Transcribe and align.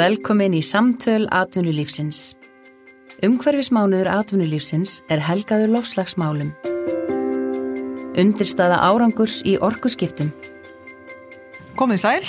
Velkomin 0.00 0.54
í 0.56 0.60
samtöl 0.64 1.26
atvinnulífsins. 1.28 2.30
Umhverfismánuður 3.26 4.08
atvinnulífsins 4.08 4.94
er 5.12 5.20
helgaður 5.20 5.74
lofslagsmálum. 5.74 6.54
Undirstaða 8.22 8.78
árangurs 8.86 9.42
í 9.44 9.58
orkuskiptum. 9.60 10.30
Komið 11.80 11.96
sæl, 12.02 12.24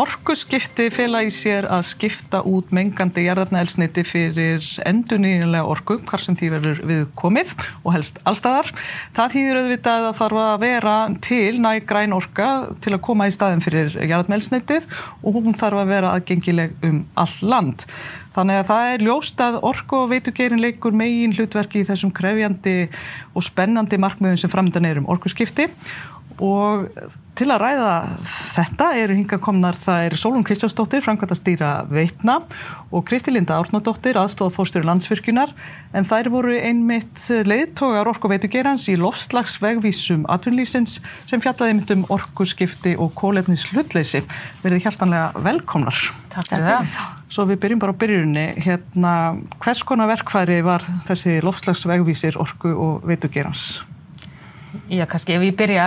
orkuskipti 0.00 0.86
fela 0.88 1.18
í 1.20 1.26
sér 1.28 1.66
að 1.68 1.82
skipta 1.84 2.38
út 2.48 2.70
mengandi 2.72 3.26
jarðarnaelsniti 3.26 4.00
fyrir 4.08 4.64
endunínilega 4.88 5.68
orku, 5.68 5.98
hvar 6.08 6.22
sem 6.24 6.38
því 6.38 6.48
verður 6.54 6.80
við 6.88 7.02
komið 7.20 7.52
og 7.82 7.90
helst 7.92 8.22
allstæðar. 8.24 8.70
Það 9.18 9.34
þýðir 9.34 9.58
auðvitað 9.60 10.06
að 10.06 10.16
þarf 10.22 10.40
að 10.44 10.56
vera 10.62 10.94
til 11.26 11.58
næg 11.66 11.84
græn 11.90 12.16
orka 12.16 12.46
til 12.80 12.94
að 12.94 13.02
koma 13.10 13.26
í 13.28 13.34
staðin 13.36 13.60
fyrir 13.66 13.98
jarðarnaelsnitið 14.00 14.88
og 15.20 15.38
hún 15.42 15.60
þarf 15.60 15.82
að 15.82 15.92
vera 15.92 16.14
aðgengileg 16.16 16.88
um 16.88 17.04
all 17.20 17.36
land. 17.52 17.84
Þannig 18.38 18.62
að 18.62 18.66
það 18.72 18.94
er 18.94 19.06
ljóst 19.10 19.44
að 19.44 19.60
orku 19.74 20.00
og 20.06 20.10
veitugerin 20.14 20.64
leikur 20.64 20.96
megin 20.96 21.36
hlutverki 21.36 21.84
í 21.84 21.90
þessum 21.92 22.16
krefjandi 22.16 22.88
og 23.36 23.44
spennandi 23.44 24.00
markmiðum 24.00 24.40
sem 24.40 24.56
framöndan 24.56 24.88
er 24.88 25.04
um 25.04 25.12
orkuskipti 25.12 25.68
og 26.40 26.88
til 27.36 27.48
að 27.52 27.60
ræða 27.60 27.90
þetta 28.24 28.86
eru 28.96 29.16
hinga 29.18 29.38
komnar 29.42 29.76
það 29.80 30.06
er 30.06 30.14
Sólun 30.20 30.44
Kristjánsdóttir, 30.46 31.02
framkvæmta 31.04 31.36
stýra 31.36 31.70
Veitna 31.90 32.38
og 32.94 33.04
Kristi 33.08 33.34
Linda 33.34 33.58
Árnadóttir, 33.60 34.16
aðstóð 34.16 34.54
fórstöru 34.54 34.88
landsvirkjunar 34.88 35.52
en 35.96 36.08
þær 36.08 36.30
voru 36.32 36.54
einmitt 36.56 37.26
leiðtogar 37.48 38.08
orku 38.08 38.30
veitugerans 38.32 38.86
í 38.92 38.96
lofslagsvegvísum 39.00 40.24
atvinnlýsins 40.32 41.00
sem 41.28 41.42
fjallaði 41.44 41.76
mynd 41.78 41.92
um 41.96 42.06
orkuskipti 42.16 42.94
og 42.96 43.12
kólefnis 43.18 43.66
hlutleysi. 43.72 44.22
Verði 44.64 44.84
hjartanlega 44.86 45.44
velkomnar. 45.44 46.00
Takk 46.32 46.52
fyrir 46.52 46.70
það. 46.70 47.02
Svo 47.32 47.44
við 47.50 47.60
byrjum 47.64 47.82
bara 47.82 47.92
á 47.92 48.00
byrjunni. 48.00 48.46
Hérna, 48.64 49.12
hvers 49.60 49.82
konar 49.84 50.08
verkfæri 50.12 50.62
var 50.64 50.86
þessi 51.08 51.40
lofslagsvegvísir 51.44 52.40
orku 52.40 52.72
og 52.72 53.06
veitugerans? 53.08 53.82
Já, 54.92 55.04
kannski 55.10 55.34
ef 55.36 55.44
ég 55.46 55.56
byrja, 55.58 55.86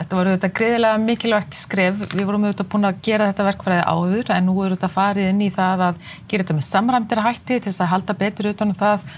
þetta 0.00 0.18
var 0.18 0.30
auðvitað 0.30 0.54
greiðilega 0.58 1.02
mikilvægt 1.02 1.56
skref, 1.58 2.02
við 2.12 2.28
vorum 2.28 2.46
auðvitað 2.46 2.68
búin 2.72 2.88
að 2.88 3.00
gera 3.06 3.28
þetta 3.30 3.46
verkfræði 3.48 3.86
áður 3.92 4.32
en 4.36 4.46
nú 4.46 4.56
er 4.60 4.74
auðvitað 4.74 4.94
farið 4.96 5.30
inn 5.32 5.42
í 5.46 5.50
það 5.54 5.84
að 5.88 6.04
gera 6.30 6.44
þetta 6.44 6.58
með 6.58 6.68
samræmdir 6.68 7.22
hætti 7.26 7.58
til 7.58 7.70
þess 7.70 7.84
að 7.84 7.92
halda 7.94 8.18
betur 8.20 8.50
utan 8.52 8.72
um 8.72 8.78
það 8.80 9.08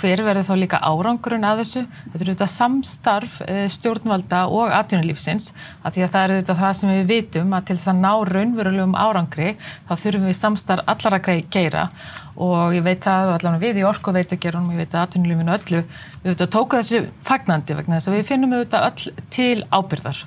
hver 0.00 0.22
verður 0.24 0.46
þá 0.48 0.52
líka 0.56 0.78
árangurinn 0.80 1.44
af 1.44 1.58
þessu. 1.60 1.82
Þetta 2.12 2.22
er 2.22 2.30
auðvitað 2.30 2.50
samstarf 2.52 3.34
eh, 3.44 3.64
stjórnvalda 3.72 4.42
og 4.48 4.72
atvinnulífsins. 4.72 5.50
Að 5.82 5.96
því 5.96 6.04
að 6.06 6.12
það 6.14 6.22
er 6.22 6.34
auðvitað 6.34 6.62
það 6.62 6.76
sem 6.78 6.92
við 6.92 7.10
vitum 7.10 7.56
að 7.56 7.66
til 7.68 7.76
þess 7.76 7.90
að 7.92 7.98
ná 8.04 8.12
raunverulegum 8.30 8.96
árangri 8.96 9.50
þá 9.58 9.92
þurfum 10.04 10.30
við 10.30 10.38
samstarf 10.40 10.88
allara 10.92 11.20
geira. 11.52 11.88
Og 12.36 12.76
ég 12.76 12.84
veit 12.84 13.04
það 13.04 13.32
allavega 13.34 13.62
við 13.64 13.80
í 13.80 13.86
orku 13.88 14.12
veitugerunum, 14.16 14.72
ég 14.76 14.84
veit 14.84 14.94
að 14.94 15.06
atvinnulífinu 15.06 15.56
öllu 15.56 15.82
við 15.82 16.30
auðvitað 16.30 16.54
tóku 16.56 16.80
þessu 16.80 17.02
fagnandi 17.24 17.76
vegna 17.78 17.96
þess 17.96 18.12
að 18.12 18.16
við 18.18 18.30
finnum 18.30 18.56
auðvitað 18.56 18.88
öll 18.90 19.26
til 19.32 19.64
ábyrðar 19.72 20.22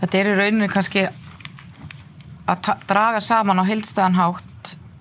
Þetta 0.00 0.18
er 0.20 0.30
í 0.30 0.34
rauninu 0.38 0.70
kannski 0.70 1.06
að 2.44 2.74
draga 2.86 3.22
saman 3.24 3.62
á 3.62 3.64
heilstæðanhátt 3.66 4.53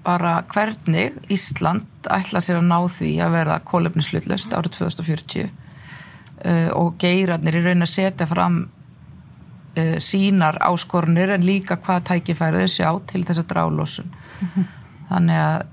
bara 0.04 0.44
hvernig 0.52 1.18
Ísland 1.32 1.88
ætla 2.12 2.42
sér 2.44 2.60
að 2.60 2.70
ná 2.70 2.80
því 2.92 3.12
að 3.24 3.36
verða 3.38 3.60
kólefnislutlust 3.70 4.54
árið 4.54 4.78
2040 4.78 5.50
uh, 5.50 6.70
og 6.76 6.96
geirarnir 7.00 7.60
í 7.60 7.64
rauninu 7.64 7.88
að 7.88 7.96
setja 7.96 8.28
fram 8.28 8.64
uh, 8.68 9.98
sínar 9.98 10.60
áskorunir 10.60 11.36
en 11.36 11.48
líka 11.48 11.80
hvað 11.80 12.08
tækifærið 12.12 12.72
sjá 12.78 12.90
til 13.08 13.24
þess 13.24 13.44
að 13.44 13.52
drálosun 13.54 14.10
mm 14.14 14.48
-hmm 14.56 14.72
þannig 15.14 15.40
að 15.40 15.70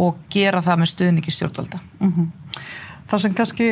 og 0.00 0.20
gera 0.32 0.62
það 0.64 0.78
með 0.80 0.90
stuðningi 0.94 1.32
stjórnvalda. 1.34 1.78
Mm 2.00 2.12
-hmm. 2.12 2.28
Það 3.10 3.22
sem 3.22 3.34
kannski 3.34 3.66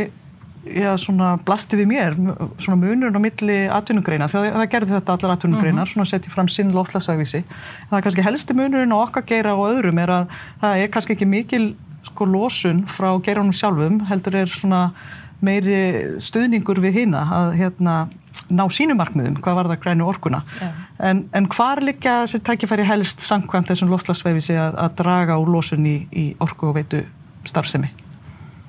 já, 0.64 0.90
svona 1.00 1.36
blasti 1.44 1.78
við 1.78 1.90
mér 1.90 2.16
svona 2.58 2.78
munurinn 2.80 3.18
á 3.18 3.22
milli 3.22 3.58
atvinnugreina 3.72 4.28
þegar 4.30 4.56
það 4.56 4.70
gerði 4.74 4.94
þetta 4.96 5.16
allar 5.16 5.34
atvinnugreinar 5.34 5.84
mm 5.84 5.84
-hmm. 5.84 5.92
svona 5.92 6.10
setja 6.10 6.32
fram 6.32 6.48
sinn 6.48 6.72
loflagsagvísi 6.74 7.44
það 7.90 7.98
er 7.98 8.06
kannski 8.06 8.26
helsti 8.26 8.54
munurinn 8.54 8.94
á 8.94 8.98
okkar 8.98 9.26
geira 9.26 9.54
og 9.54 9.70
öðrum 9.72 9.98
er 10.02 10.10
að 10.10 10.26
það 10.60 10.82
er 10.82 10.88
kannski 10.88 11.12
ekki 11.12 11.26
mikil 11.26 11.76
sko 12.04 12.24
losun 12.24 12.86
frá 12.86 13.10
geirunum 13.22 13.52
sjálfum 13.52 14.00
heldur 14.08 14.34
er 14.34 14.48
svona 14.48 14.92
meiri 15.40 16.18
stuðningur 16.18 16.80
við 16.80 17.02
hina 17.02 17.22
að 17.30 17.52
hérna 17.60 18.08
ná 18.48 18.64
sínumarkmiðum, 18.70 19.38
hvað 19.42 19.56
var 19.58 19.68
það 19.72 19.80
grænu 19.82 20.06
orkuna 20.08 20.42
yeah. 20.60 20.74
en, 21.10 21.24
en 21.36 21.48
hvar 21.52 21.82
líka 21.84 22.22
þessi 22.24 22.40
tækifæri 22.46 22.86
helst 22.88 23.24
samkvæmt 23.26 23.70
þessum 23.72 23.90
loftlagsveifi 23.92 24.56
að, 24.56 24.78
að 24.78 24.94
draga 25.02 25.38
úr 25.42 25.50
losun 25.52 25.86
í, 25.86 25.96
í 26.12 26.26
orku 26.40 26.70
og 26.70 26.78
veitu 26.78 27.02
starfsemi? 27.48 27.90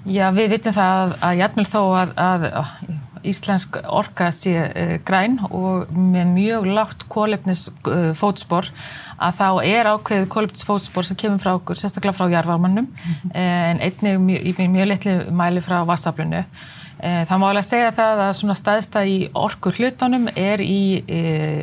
Já, 0.08 0.30
við 0.36 0.56
vitum 0.56 0.76
það 0.76 1.18
að 1.26 1.42
jætmjöl 1.42 1.68
þó 1.68 1.82
að, 2.00 2.16
að, 2.24 2.48
íslensk 3.30 3.82
orka 3.84 4.30
sé 4.32 4.56
uh, 4.56 4.96
græn 5.06 5.38
og 5.50 5.92
með 5.92 6.34
mjög 6.38 6.70
lágt 6.72 7.06
kólefnis 7.12 7.68
uh, 7.84 8.14
fótspor 8.16 8.70
að 9.20 9.40
þá 9.42 9.48
er 9.68 9.90
ákveðið 9.92 10.30
kólefnis 10.32 10.64
fótspor 10.64 11.04
sem 11.04 11.20
kemur 11.20 11.44
frá 11.44 11.52
okkur, 11.58 11.76
sérstaklega 11.76 12.16
frá 12.16 12.30
jarvarmannum 12.32 12.88
mm 12.88 12.92
-hmm. 12.96 13.32
en 13.36 13.80
einnig 13.84 14.20
mjög, 14.20 14.44
mjög, 14.46 14.70
mjög 14.70 14.88
litli 14.88 15.16
mæli 15.32 15.62
frá 15.62 15.84
vassaflunu 15.86 16.46
Eh, 17.00 17.22
það 17.30 17.38
má 17.40 17.46
alveg 17.48 17.64
segja 17.64 17.92
það 17.96 18.22
að 18.26 18.34
svona 18.36 18.56
staðista 18.60 19.02
í 19.08 19.20
orku 19.40 19.72
hlutunum 19.72 20.28
er 20.36 20.60
í, 20.60 21.00
í, 21.00 21.20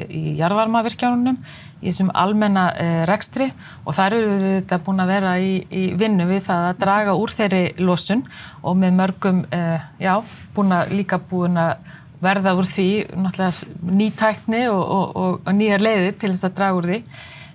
í 0.08 0.22
jarðvarmavirkjánunum, 0.38 1.36
í 1.82 1.90
þessum 1.90 2.10
almenna 2.16 2.70
e, 2.72 2.86
rekstri 3.08 3.50
og 3.84 3.96
það 3.96 4.06
eru 4.06 4.38
þetta 4.44 4.78
búin 4.86 5.04
að 5.04 5.12
vera 5.12 5.34
í, 5.42 5.52
í 5.68 5.84
vinnu 5.98 6.26
við 6.30 6.42
það 6.48 6.68
að 6.70 6.80
draga 6.82 7.16
úr 7.20 7.34
þeirri 7.36 7.62
losun 7.82 8.24
og 8.62 8.80
með 8.80 8.98
mörgum, 9.00 9.44
e, 9.52 9.62
já, 10.02 10.14
búin 10.56 10.74
að 10.76 10.96
líka 10.96 11.20
búin 11.20 11.60
að 11.60 11.76
verða 12.24 12.56
úr 12.56 12.66
því 12.66 12.88
náttúrulega 13.12 13.92
nýtækni 14.00 14.66
og, 14.72 14.82
og, 14.82 15.06
og, 15.16 15.40
og 15.44 15.56
nýjar 15.56 15.84
leiðir 15.84 16.16
til 16.16 16.32
þess 16.32 16.48
að 16.48 16.58
draga 16.58 16.80
úr 16.80 16.90
því. 16.90 17.00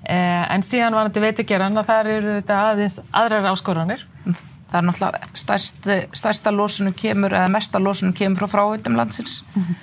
E, 0.01 0.17
en 0.53 0.65
síðan 0.65 0.97
var 0.97 1.09
þetta 1.09 1.25
veitugeran 1.25 1.81
að 1.81 1.89
það 1.89 2.15
eru 2.15 2.33
þetta 2.39 2.63
aðeins 2.69 2.97
aðrar 3.09 3.51
áskoranir 3.51 4.05
það 4.71 4.79
er 4.79 4.87
náttúrulega 4.87 5.29
stærst, 5.37 5.87
stærsta 6.15 6.53
lósunum 6.55 6.95
kemur 6.97 7.35
eða 7.35 7.51
mesta 7.51 7.81
lósunum 7.81 8.15
kemur 8.15 8.43
frá 8.43 8.53
fráveitum 8.55 8.95
landsins 8.99 9.41
mm 9.53 9.63
-hmm. 9.63 9.79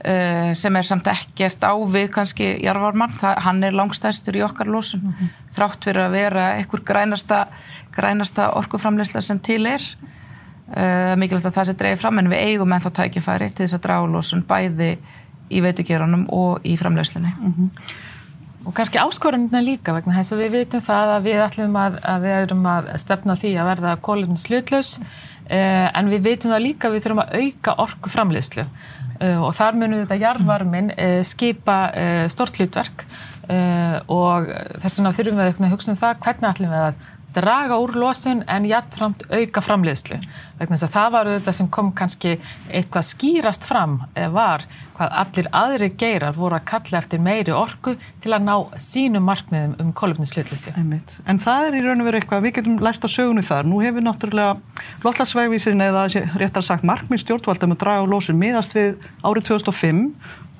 Uh, 0.00 0.52
sem 0.54 0.76
er 0.76 0.86
samt 0.86 1.06
ekkert 1.10 1.64
á 1.64 1.72
við 1.90 2.10
kannski 2.14 2.52
Jarvarmann, 2.64 3.14
hann 3.20 3.62
er 3.64 3.76
langstærstur 3.76 4.36
í 4.36 4.44
okkar 4.46 4.66
lósun, 4.66 5.02
mm 5.04 5.14
-hmm. 5.18 5.30
þrátt 5.56 5.84
fyrir 5.84 6.06
að 6.06 6.16
vera 6.18 6.46
einhver 6.56 6.84
grænasta, 6.84 7.46
grænasta 7.92 8.50
orkuframleysla 8.56 9.20
sem 9.20 9.40
til 9.40 9.66
er 9.66 9.80
uh, 9.80 11.16
mikilvægt 11.16 11.46
að 11.46 11.56
það 11.56 11.68
sé 11.68 11.74
dreifir 11.78 12.02
fram 12.02 12.18
en 12.18 12.30
við 12.30 12.44
eigum 12.44 12.72
en 12.72 12.80
þá 12.80 12.90
tækifæri 12.90 13.50
til 13.50 13.66
þess 13.66 13.74
að 13.78 13.82
draga 13.88 14.06
lósun 14.06 14.46
bæði 14.46 14.98
í 15.50 15.60
veitugerunum 15.60 16.28
og 16.28 16.60
í 16.64 16.76
framleyslunni 16.76 17.34
mm 17.38 17.54
-hmm. 17.58 17.70
Og 18.64 18.74
kannski 18.74 18.98
áskorunina 18.98 19.62
líka 19.64 19.94
vegna 19.96 20.14
þess 20.14 20.32
að 20.32 20.38
við 20.38 20.50
vitum 20.50 20.80
það 20.80 21.10
að 21.14 21.22
við 21.22 21.38
ætlum 21.46 21.76
að, 21.76 21.94
að 22.04 22.20
við 22.20 22.34
erum 22.42 22.66
að 22.66 22.90
stefna 22.96 23.36
því 23.36 23.52
að 23.56 23.68
verða 23.70 23.96
kólinn 23.96 24.36
slutlaus 24.36 24.90
eh, 24.98 25.06
en 25.50 26.10
við 26.12 26.26
vitum 26.28 26.52
það 26.54 26.64
líka 26.66 26.90
við 26.92 27.04
þurfum 27.04 27.22
að 27.24 27.36
auka 27.40 27.74
orku 27.84 28.12
framleiðslu 28.12 28.64
eh, 28.66 29.38
og 29.38 29.54
þar 29.58 29.78
munum 29.80 30.02
þetta 30.02 30.20
jarðvarmin 30.20 30.92
eh, 30.96 31.20
skipa 31.26 31.80
eh, 31.96 32.26
stort 32.32 32.60
hlutverk. 32.60 33.06
Eh, 33.50 33.96
og 34.12 34.50
þess 34.82 35.00
vegna 35.00 35.14
þurfum 35.16 35.40
við 35.40 35.64
að 35.66 35.72
hugsa 35.74 35.90
um 35.90 35.98
það 35.98 36.20
hvernig 36.26 36.50
ætlum 36.52 36.74
við 36.74 36.84
að 36.86 37.08
draga 37.34 37.78
úr 37.80 37.94
losun 37.98 38.42
en 38.50 38.66
jættframt 38.68 39.24
auka 39.30 39.62
framleiðslu. 39.62 40.18
Vegna 40.58 40.76
þess 40.76 40.86
að 40.88 40.94
það 40.96 41.10
var 41.14 41.30
þetta 41.30 41.54
sem 41.56 41.68
kom 41.72 41.92
kannski 41.96 42.32
eitthvað 42.68 43.06
skýrast 43.08 43.66
fram 43.68 44.00
var 44.34 44.66
hvað 44.98 45.14
allir 45.22 45.48
aðri 45.56 45.88
geirar 45.96 46.36
voru 46.36 46.58
að 46.58 46.66
kalla 46.68 47.00
eftir 47.00 47.22
meiri 47.24 47.54
orku 47.56 47.94
til 48.20 48.34
að 48.36 48.44
ná 48.48 48.54
sínum 48.76 49.24
markmiðum 49.24 49.78
um 49.80 49.94
kolumninslutleysi. 49.96 50.74
En 51.24 51.40
það 51.40 51.70
er 51.70 51.78
í 51.78 51.82
raun 51.86 52.04
og 52.04 52.10
veru 52.10 52.20
eitthvað, 52.20 52.44
við 52.44 52.56
getum 52.58 52.78
lært 52.84 53.06
á 53.06 53.08
sögunu 53.08 53.46
þar. 53.46 53.70
Nú 53.70 53.80
hefur 53.80 54.04
náttúrulega 54.04 54.58
loftlagsvegvísin 55.06 55.86
eða 55.86 56.06
réttar 56.42 56.66
sagt 56.66 56.84
markmið 56.88 57.24
stjórnvaldum 57.24 57.76
að 57.76 57.82
draga 57.84 58.04
úr 58.04 58.12
losun 58.12 58.40
miðast 58.40 58.76
við 58.76 58.96
árið 59.24 59.52
2005 59.54 60.06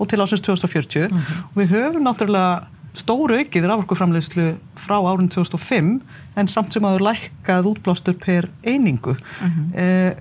og 0.00 0.08
til 0.08 0.20
ásins 0.24 0.40
2040 0.46 1.08
mm 1.10 1.18
-hmm. 1.18 1.42
og 1.50 1.56
við 1.60 1.72
höfum 1.74 2.04
náttúrulega 2.08 2.66
stóru 2.94 3.38
aukið 3.38 3.66
raforkuframleyslu 3.68 4.56
frá 4.78 4.96
árun 4.98 5.28
2005 5.30 6.00
en 6.38 6.50
samt 6.50 6.72
sem 6.72 6.84
að 6.84 6.98
það 6.98 7.06
lækkað 7.08 7.70
útblástur 7.72 8.18
per 8.20 8.50
einingu. 8.66 9.16
Mm 9.16 9.50
-hmm. 9.50 9.78
eh, 9.78 10.12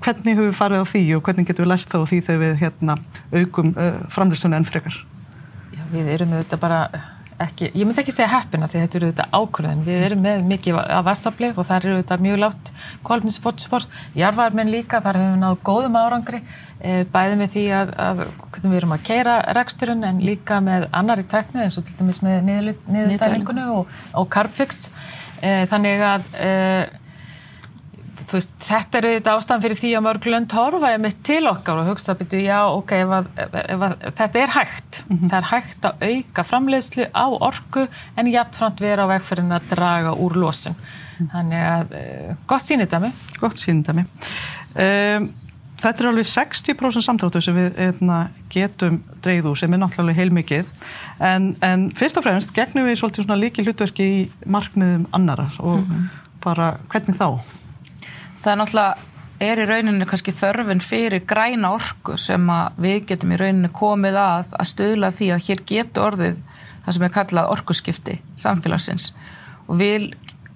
hvernig 0.00 0.36
höfum 0.36 0.50
við 0.50 0.58
farið 0.58 0.82
á 0.82 0.86
því 0.92 1.04
og 1.16 1.22
hvernig 1.22 1.46
getum 1.46 1.64
við 1.64 1.72
lært 1.74 1.92
þá 1.92 1.98
því 2.08 2.20
þegar 2.26 2.42
við 2.44 2.58
hérna, 2.64 2.98
aukum 3.32 3.72
eh, 3.76 4.02
framleyslunni 4.08 4.56
enn 4.56 4.68
frekar? 4.68 5.00
Já, 5.76 5.82
við 5.92 6.12
erum 6.14 6.32
auðvitað 6.32 6.60
bara 6.60 6.80
ekki, 7.40 7.70
ég 7.72 7.86
myndi 7.86 8.02
ekki 8.02 8.12
segja 8.14 8.30
heppina 8.34 8.68
því 8.68 8.82
þetta 8.82 8.98
eru 8.98 9.08
auðvitað 9.08 9.36
ákvörðin, 9.38 9.84
við 9.86 10.02
erum 10.08 10.24
með 10.24 10.42
mikið 10.50 10.80
af 10.80 11.04
vassafli 11.06 11.50
og 11.54 11.66
það 11.68 11.76
eru 11.78 11.94
auðvitað 11.94 12.24
mjög 12.26 12.40
látt 12.42 12.72
kolminsfótspor, 13.08 13.86
jarfarmenn 14.18 14.72
líka 14.72 15.00
þar 15.04 15.20
hefur 15.20 15.32
við 15.36 15.40
náðu 15.44 15.60
góðum 15.68 15.96
árangri 16.00 16.42
eh, 16.42 17.00
bæði 17.12 17.38
með 17.40 17.54
því 17.54 17.64
að, 17.78 17.94
að 18.08 18.22
hvernig 18.26 18.74
við 18.74 18.80
erum 18.80 18.96
að 18.96 19.06
keira 19.08 19.38
reksturinn 19.56 20.04
en 20.10 20.20
líka 20.24 20.60
með 20.64 20.88
annari 21.00 21.24
teknu 21.32 21.64
eins 21.64 21.80
og 21.80 21.88
til 21.88 21.96
dæmis 22.00 22.20
með 22.24 22.44
niðurdælingunni 22.50 23.66
og, 23.78 23.96
og 24.20 24.28
Carbfix 24.32 24.88
þannig 25.40 26.02
að 26.04 26.26
e, 26.36 26.50
veist, 28.34 28.52
þetta 28.62 29.00
er 29.00 29.06
þetta 29.16 29.34
ástæðan 29.36 29.64
fyrir 29.64 29.78
því 29.80 29.90
að 29.96 30.04
mörg 30.06 30.28
lönd 30.30 30.54
horfa 30.56 30.92
ég 30.92 31.02
mitt 31.02 31.20
til 31.26 31.40
okkar 31.50 31.82
og 31.82 31.90
hugsa 31.90 32.14
byrju, 32.18 32.42
já, 32.44 32.58
ok, 32.76 32.94
ef 32.96 33.14
að, 33.16 33.28
ef 33.60 33.84
að, 33.86 33.94
þetta 34.20 34.42
er 34.42 34.54
hægt 34.56 35.02
mm 35.02 35.16
-hmm. 35.16 35.32
það 35.32 35.38
er 35.40 35.50
hægt 35.50 35.88
að 35.88 36.04
auka 36.10 36.46
framleiðslu 36.50 37.06
á 37.10 37.26
orku 37.50 37.86
en 38.16 38.32
jættframt 38.32 38.80
vera 38.80 39.06
á 39.06 39.12
vegferðin 39.14 39.56
að 39.58 39.68
draga 39.74 40.14
úr 40.14 40.36
losun 40.36 40.76
mm. 40.76 41.30
þannig 41.34 41.68
að, 41.74 41.94
uh, 42.00 42.34
gott 42.46 42.66
sínitami 42.66 43.12
Gott 43.40 43.58
sínitami 43.58 44.06
um, 44.74 45.30
Þetta 45.80 46.04
er 46.04 46.08
alveg 46.10 46.26
60% 46.28 47.04
samtráttu 47.04 47.40
sem 47.40 47.56
við 47.56 47.78
eitna, 47.80 48.18
getum 48.52 48.98
dreyð 49.24 49.48
úr 49.48 49.60
sem 49.60 49.72
er 49.72 49.80
náttúrulega 49.80 50.20
heilmikið 50.20 50.66
en, 51.24 51.54
en 51.64 51.86
fyrst 51.96 52.20
og 52.20 52.26
fremst 52.26 52.52
gegnum 52.56 52.88
við 52.88 52.98
svolítið 53.00 53.24
svona 53.24 53.40
líki 53.40 53.64
hlutverki 53.64 54.08
í 54.08 54.18
markmiðum 54.44 55.06
annara 55.16 55.48
og 55.58 55.78
mm 55.78 55.86
-hmm. 55.86 56.10
bara 56.44 56.76
hvernig 56.92 57.16
þá? 57.16 57.40
það 58.42 58.52
er 58.52 58.60
náttúrulega 58.60 58.96
er 59.40 59.62
í 59.62 59.66
rauninu 59.68 60.06
kannski 60.08 60.34
þörfin 60.36 60.82
fyrir 60.84 61.24
græna 61.28 61.72
orku 61.72 62.16
sem 62.20 62.50
við 62.76 63.06
getum 63.08 63.32
í 63.32 63.38
rauninu 63.40 63.70
komið 63.72 64.18
að 64.20 64.52
að 64.58 64.70
stöðla 64.72 65.10
því 65.16 65.30
að 65.34 65.46
hér 65.46 65.62
getur 65.72 66.08
orðið 66.10 66.36
það 66.84 66.96
sem 66.96 67.06
er 67.06 67.14
kallað 67.14 67.52
orkuskipti 67.54 68.18
samfélagsins 68.36 69.12
og 69.66 69.80
við, 69.80 70.10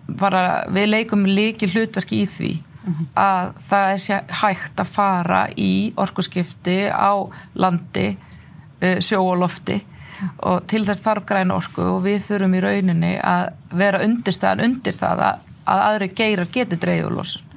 bara, 0.08 0.64
við 0.68 0.90
leikum 0.92 1.24
líki 1.28 1.70
hlutverki 1.72 2.22
í 2.24 2.28
því 2.28 2.52
að 3.16 3.54
það 3.64 3.90
er 3.94 4.36
hægt 4.42 4.80
að 4.80 4.92
fara 4.92 5.40
í 5.56 5.92
orkuskipti 5.96 6.78
á 6.90 7.12
landi, 7.54 8.10
uh, 8.82 8.98
sjó 9.00 9.22
og 9.22 9.38
lofti. 9.44 9.80
Og 10.46 10.66
til 10.70 10.84
þess 10.86 11.02
þarf 11.04 11.26
græna 11.26 11.56
orku 11.58 11.82
og 11.96 12.04
við 12.04 12.20
þurfum 12.22 12.54
í 12.54 12.60
rauninni 12.62 13.14
að 13.18 13.48
vera 13.74 14.02
undirstæðan 14.04 14.62
undir 14.68 14.96
það 14.96 15.24
að, 15.26 15.48
að 15.64 15.82
aðri 15.88 16.08
geirar 16.14 16.52
geti 16.52 16.78
dreyður 16.80 17.18
losun. 17.18 17.50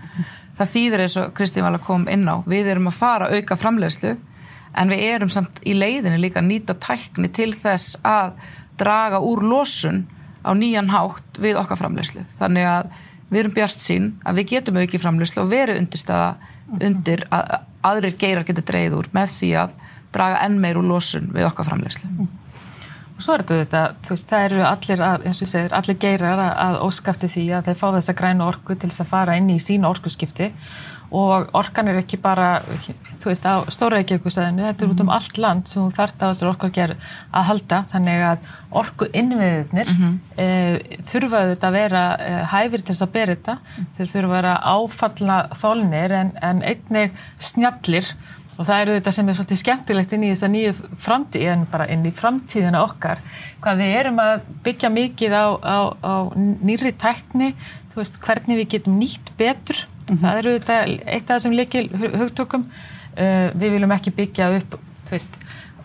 Það 0.57 0.71
þýðir 0.74 1.03
eins 1.03 1.18
og 1.21 1.33
Kristín 1.38 1.68
Vala 1.68 1.77
kom 1.77 2.07
inn 2.09 2.25
á 2.25 2.41
við 2.50 2.71
erum 2.74 2.89
að 2.89 2.97
fara 2.97 3.27
að 3.27 3.38
auka 3.38 3.59
framlegslu 3.62 4.15
en 4.77 4.91
við 4.94 5.03
erum 5.06 5.29
samt 5.29 5.62
í 5.65 5.75
leiðinu 5.77 6.18
líka 6.21 6.41
að 6.41 6.50
nýta 6.50 6.75
tækni 6.81 7.29
til 7.33 7.51
þess 7.53 8.00
að 8.06 8.33
draga 8.79 9.21
úr 9.21 9.44
losun 9.45 10.06
á 10.41 10.51
nýjan 10.57 10.89
hátt 10.89 11.38
við 11.41 11.59
okkar 11.62 11.79
framlegslu 11.81 12.25
þannig 12.39 12.69
að 12.71 12.89
við 13.29 13.41
erum 13.44 13.56
bjart 13.57 13.79
sín 13.81 14.09
að 14.24 14.41
við 14.41 14.50
getum 14.53 14.79
auki 14.81 15.01
framlegslu 15.01 15.44
og 15.44 15.51
veru 15.51 15.77
undirstaða 15.77 16.35
undir 16.83 17.24
að 17.33 17.57
aðrir 17.88 18.18
geirar 18.19 18.47
getur 18.47 18.65
dreyð 18.68 18.97
úr 18.97 19.07
með 19.15 19.33
því 19.38 19.53
að 19.63 19.77
draga 20.15 20.44
enn 20.45 20.59
meir 20.63 20.79
úr 20.79 20.88
losun 20.88 21.31
við 21.35 21.50
okkar 21.50 21.68
framlegslu 21.69 22.27
Og 23.18 23.24
svo 23.25 23.33
er 23.33 23.41
þetta, 23.50 23.79
þú 24.06 24.13
veist, 24.13 24.27
það 24.29 24.44
eru 24.45 24.57
allir, 24.68 25.00
að, 25.01 25.24
segir, 25.39 25.71
allir 25.74 25.95
geirar 25.97 26.38
að, 26.38 26.51
að 26.68 26.75
óskafti 26.85 27.29
því 27.33 27.45
að 27.57 27.69
þeir 27.69 27.77
fá 27.79 27.88
þessa 27.95 28.13
grænu 28.19 28.45
orku 28.45 28.75
til 28.77 28.89
þess 28.91 29.01
að 29.01 29.09
fara 29.09 29.38
inn 29.39 29.47
í 29.50 29.56
sína 29.57 29.89
orkuskipti 29.89 30.51
og 31.15 31.54
orkan 31.56 31.88
er 31.88 32.01
ekki 32.01 32.18
bara, 32.19 32.59
þú 33.21 33.30
veist, 33.30 33.45
á 33.48 33.63
stóra 33.71 34.01
ekkerkusæðinu, 34.04 34.65
þetta 34.68 34.83
er 34.83 34.92
út 34.92 35.04
um 35.04 35.07
mhm. 35.07 35.15
allt 35.15 35.38
land 35.39 35.69
sem 35.71 35.89
þart 35.94 36.19
á 36.19 36.27
þessar 36.27 36.51
orku 36.51 36.71
að 36.77 37.48
halda, 37.48 37.83
þannig 37.94 38.24
að 38.27 38.50
orku 38.81 39.07
innviðinir 39.15 39.92
mm 39.94 40.00
-hmm. 40.01 40.18
e, 40.36 41.00
þurfa 41.07 41.44
auðvitað 41.44 41.69
að 41.69 41.77
vera 41.77 42.04
e, 42.19 42.33
hæfir 42.51 42.83
til 42.83 42.94
þess 42.94 43.06
að 43.07 43.13
bera 43.13 43.36
þetta, 43.36 43.57
þeir 43.98 44.12
þurfa 44.13 44.27
að 44.27 44.36
vera 44.36 44.56
áfalla 44.75 45.38
þólnir 45.56 46.12
en, 46.12 46.33
en 46.42 46.63
einnig 46.63 47.12
snjallir. 47.39 48.15
Og 48.57 48.65
það 48.65 48.81
eru 48.81 48.94
þetta 48.98 49.12
sem 49.13 49.27
er 49.30 49.36
svolítið 49.38 49.57
skemmtilegt 49.62 50.13
inn 50.13 50.24
í 50.24 50.30
þess 50.31 50.44
að 50.44 50.53
nýju 50.56 50.71
framtíð, 50.98 51.50
en 51.53 51.65
bara 51.71 51.88
inn 51.94 52.06
í 52.06 52.12
framtíðina 52.12 52.83
okkar, 52.83 53.19
hvað 53.62 53.83
við 53.83 53.98
erum 54.00 54.19
að 54.19 54.48
byggja 54.65 54.89
mikið 54.89 55.36
á, 55.38 55.45
á, 55.62 55.77
á 56.01 56.13
nýri 56.36 56.92
tækni, 56.98 57.53
veist, 57.98 58.19
hvernig 58.21 58.62
við 58.62 58.71
getum 58.75 58.98
nýtt 59.00 59.31
betur, 59.38 59.86
mm 60.07 60.15
-hmm. 60.15 60.21
það 60.24 60.38
eru 60.38 60.56
þetta 60.57 60.80
eitt 61.06 61.30
af 61.30 61.36
þessum 61.38 61.57
likil 61.57 61.89
hugtökum, 62.21 62.65
uh, 63.18 63.48
við 63.54 63.71
viljum 63.77 63.92
ekki 63.92 64.15
byggja 64.15 64.50
upp, 64.57 64.80
þú 65.06 65.12
veist, 65.12 65.38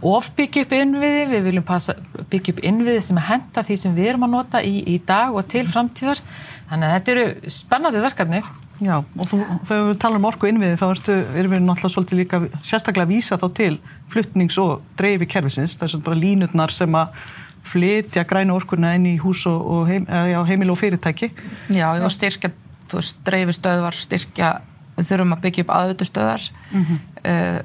ofbyggja 0.02 0.64
upp 0.64 0.72
innviði, 0.72 1.26
við 1.30 1.44
viljum 1.46 1.64
passa, 1.66 1.94
byggja 2.30 2.54
upp 2.54 2.64
innviði 2.64 3.00
sem 3.00 3.20
er 3.20 3.28
henda 3.28 3.62
því 3.62 3.76
sem 3.78 3.94
við 3.94 4.08
erum 4.12 4.26
að 4.26 4.34
nota 4.34 4.62
í, 4.62 4.82
í 4.86 4.98
dag 5.06 5.34
og 5.34 5.46
til 5.46 5.66
framtíðar, 5.70 6.22
þannig 6.70 6.88
að 6.88 6.94
þetta 6.96 7.12
eru 7.12 7.50
spennandi 7.50 8.02
verkefni. 8.02 8.42
Já, 8.82 8.96
og 8.98 9.28
þú, 9.28 9.38
þegar 9.69 9.84
við 9.86 9.98
talum 10.02 10.19
um 10.19 10.26
orku 10.26 10.48
innviði 10.48 10.78
þá 10.80 10.86
ertu, 10.88 11.14
erum 11.38 11.52
við 11.54 11.62
náttúrulega 11.62 11.94
svolítið 11.94 12.18
líka 12.18 12.40
sérstaklega 12.66 13.06
að 13.06 13.12
vísa 13.12 13.38
þá 13.38 13.46
til 13.54 13.76
fluttnings- 14.10 14.58
og 14.58 14.82
dreifi 14.98 15.28
kervisins, 15.30 15.76
það 15.76 15.86
er 15.86 15.92
svona 15.92 16.06
bara 16.08 16.18
línutnar 16.18 16.75
sem 16.75 16.98
að 16.98 17.22
flytja 17.62 18.25
græna 18.26 18.56
orkuna 18.56 18.96
inn 18.96 19.06
í 19.06 19.14
hús 19.22 19.44
og, 19.46 19.60
og 19.62 19.86
heim, 19.86 20.06
já, 20.08 20.40
heimil 20.48 20.72
og 20.75 20.80
fyrirtæki. 20.80 21.30
Já, 21.70 21.86
og 21.94 22.10
styrkja, 22.10 22.50
þú 22.92 23.00
veist, 23.00 23.22
dreifistöðvar, 23.26 23.96
styrkja, 23.96 24.50
við 24.96 25.08
þurfum 25.08 25.36
að 25.36 25.44
byggja 25.46 25.64
upp 25.64 25.72
aðvöldustöðar, 25.76 26.48
mm 26.70 26.84
-hmm. 26.84 26.98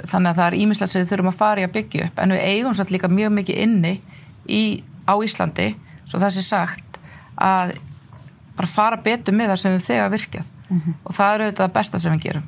þannig 0.07 0.29
að 0.31 0.37
það 0.39 0.47
er 0.47 0.59
ímislegt 0.61 0.91
sem 0.91 1.01
við 1.01 1.11
þurfum 1.11 1.31
að 1.33 1.39
fara 1.41 1.61
í 1.61 1.67
að 1.67 1.75
byggja 1.77 2.05
upp, 2.05 2.19
en 2.19 2.35
við 2.35 2.45
eigum 2.51 2.75
svolítið 2.75 2.95
líka 2.95 3.07
mjög 3.07 3.31
mikið 3.39 3.57
inni 3.65 3.93
í, 4.47 4.83
á 5.07 5.13
Íslandi, 5.23 5.75
svo 6.05 6.19
það 6.19 6.35
sé 6.37 6.41
sagt 6.41 6.99
að 7.35 7.75
bara 8.57 8.67
fara 8.67 8.97
betur 8.97 9.35
með 9.37 9.53
það 9.53 9.61
sem 9.61 9.75
við 9.75 9.85
þegar 9.85 10.13
virkjað. 10.13 10.45
Mm 10.67 10.79
-hmm. 10.79 10.93
og 11.03 11.15
það 11.15 11.33
eru 11.33 11.49
þetta 11.49 11.67
besta 11.73 11.99
sem 11.99 12.13
við 12.13 12.23
gerum. 12.23 12.47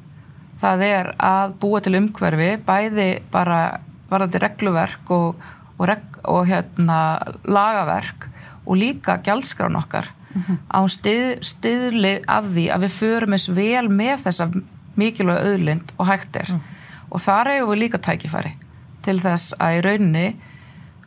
Það 0.59 0.81
er 0.83 1.15
að 1.17 1.53
búa 1.59 1.79
til 1.79 1.95
umhverfi 1.95 2.49
bæði 2.65 3.09
bara 3.31 3.79
varðandi 4.09 4.41
regluverk 4.43 5.11
og, 5.11 5.35
og, 5.77 5.85
reg, 5.87 6.03
og 6.23 6.47
hérna, 6.47 7.19
lagaverk 7.43 8.29
og 8.65 8.75
líka 8.77 9.19
gjaldskrána 9.23 9.79
okkar 9.79 10.09
mm 10.33 10.41
-hmm. 10.41 10.57
á 10.69 10.79
stið, 10.87 11.25
stiðli 11.41 12.13
af 12.27 12.43
því 12.45 12.65
að 12.73 12.83
við 12.85 12.91
förum 12.97 13.33
eins 13.33 13.49
vel 13.49 13.89
með 13.89 14.25
þessa 14.25 14.51
mikilvæg 14.95 15.39
auðlind 15.45 15.93
og 15.97 16.07
hægtir 16.07 16.49
mm 16.49 16.59
-hmm. 16.59 17.09
og 17.09 17.21
þar 17.21 17.51
hefur 17.53 17.71
við 17.73 17.81
líka 17.83 17.97
tækifæri 17.97 18.53
til 19.01 19.19
þess 19.19 19.53
að 19.59 19.77
í 19.77 19.81
rauninni 19.81 20.35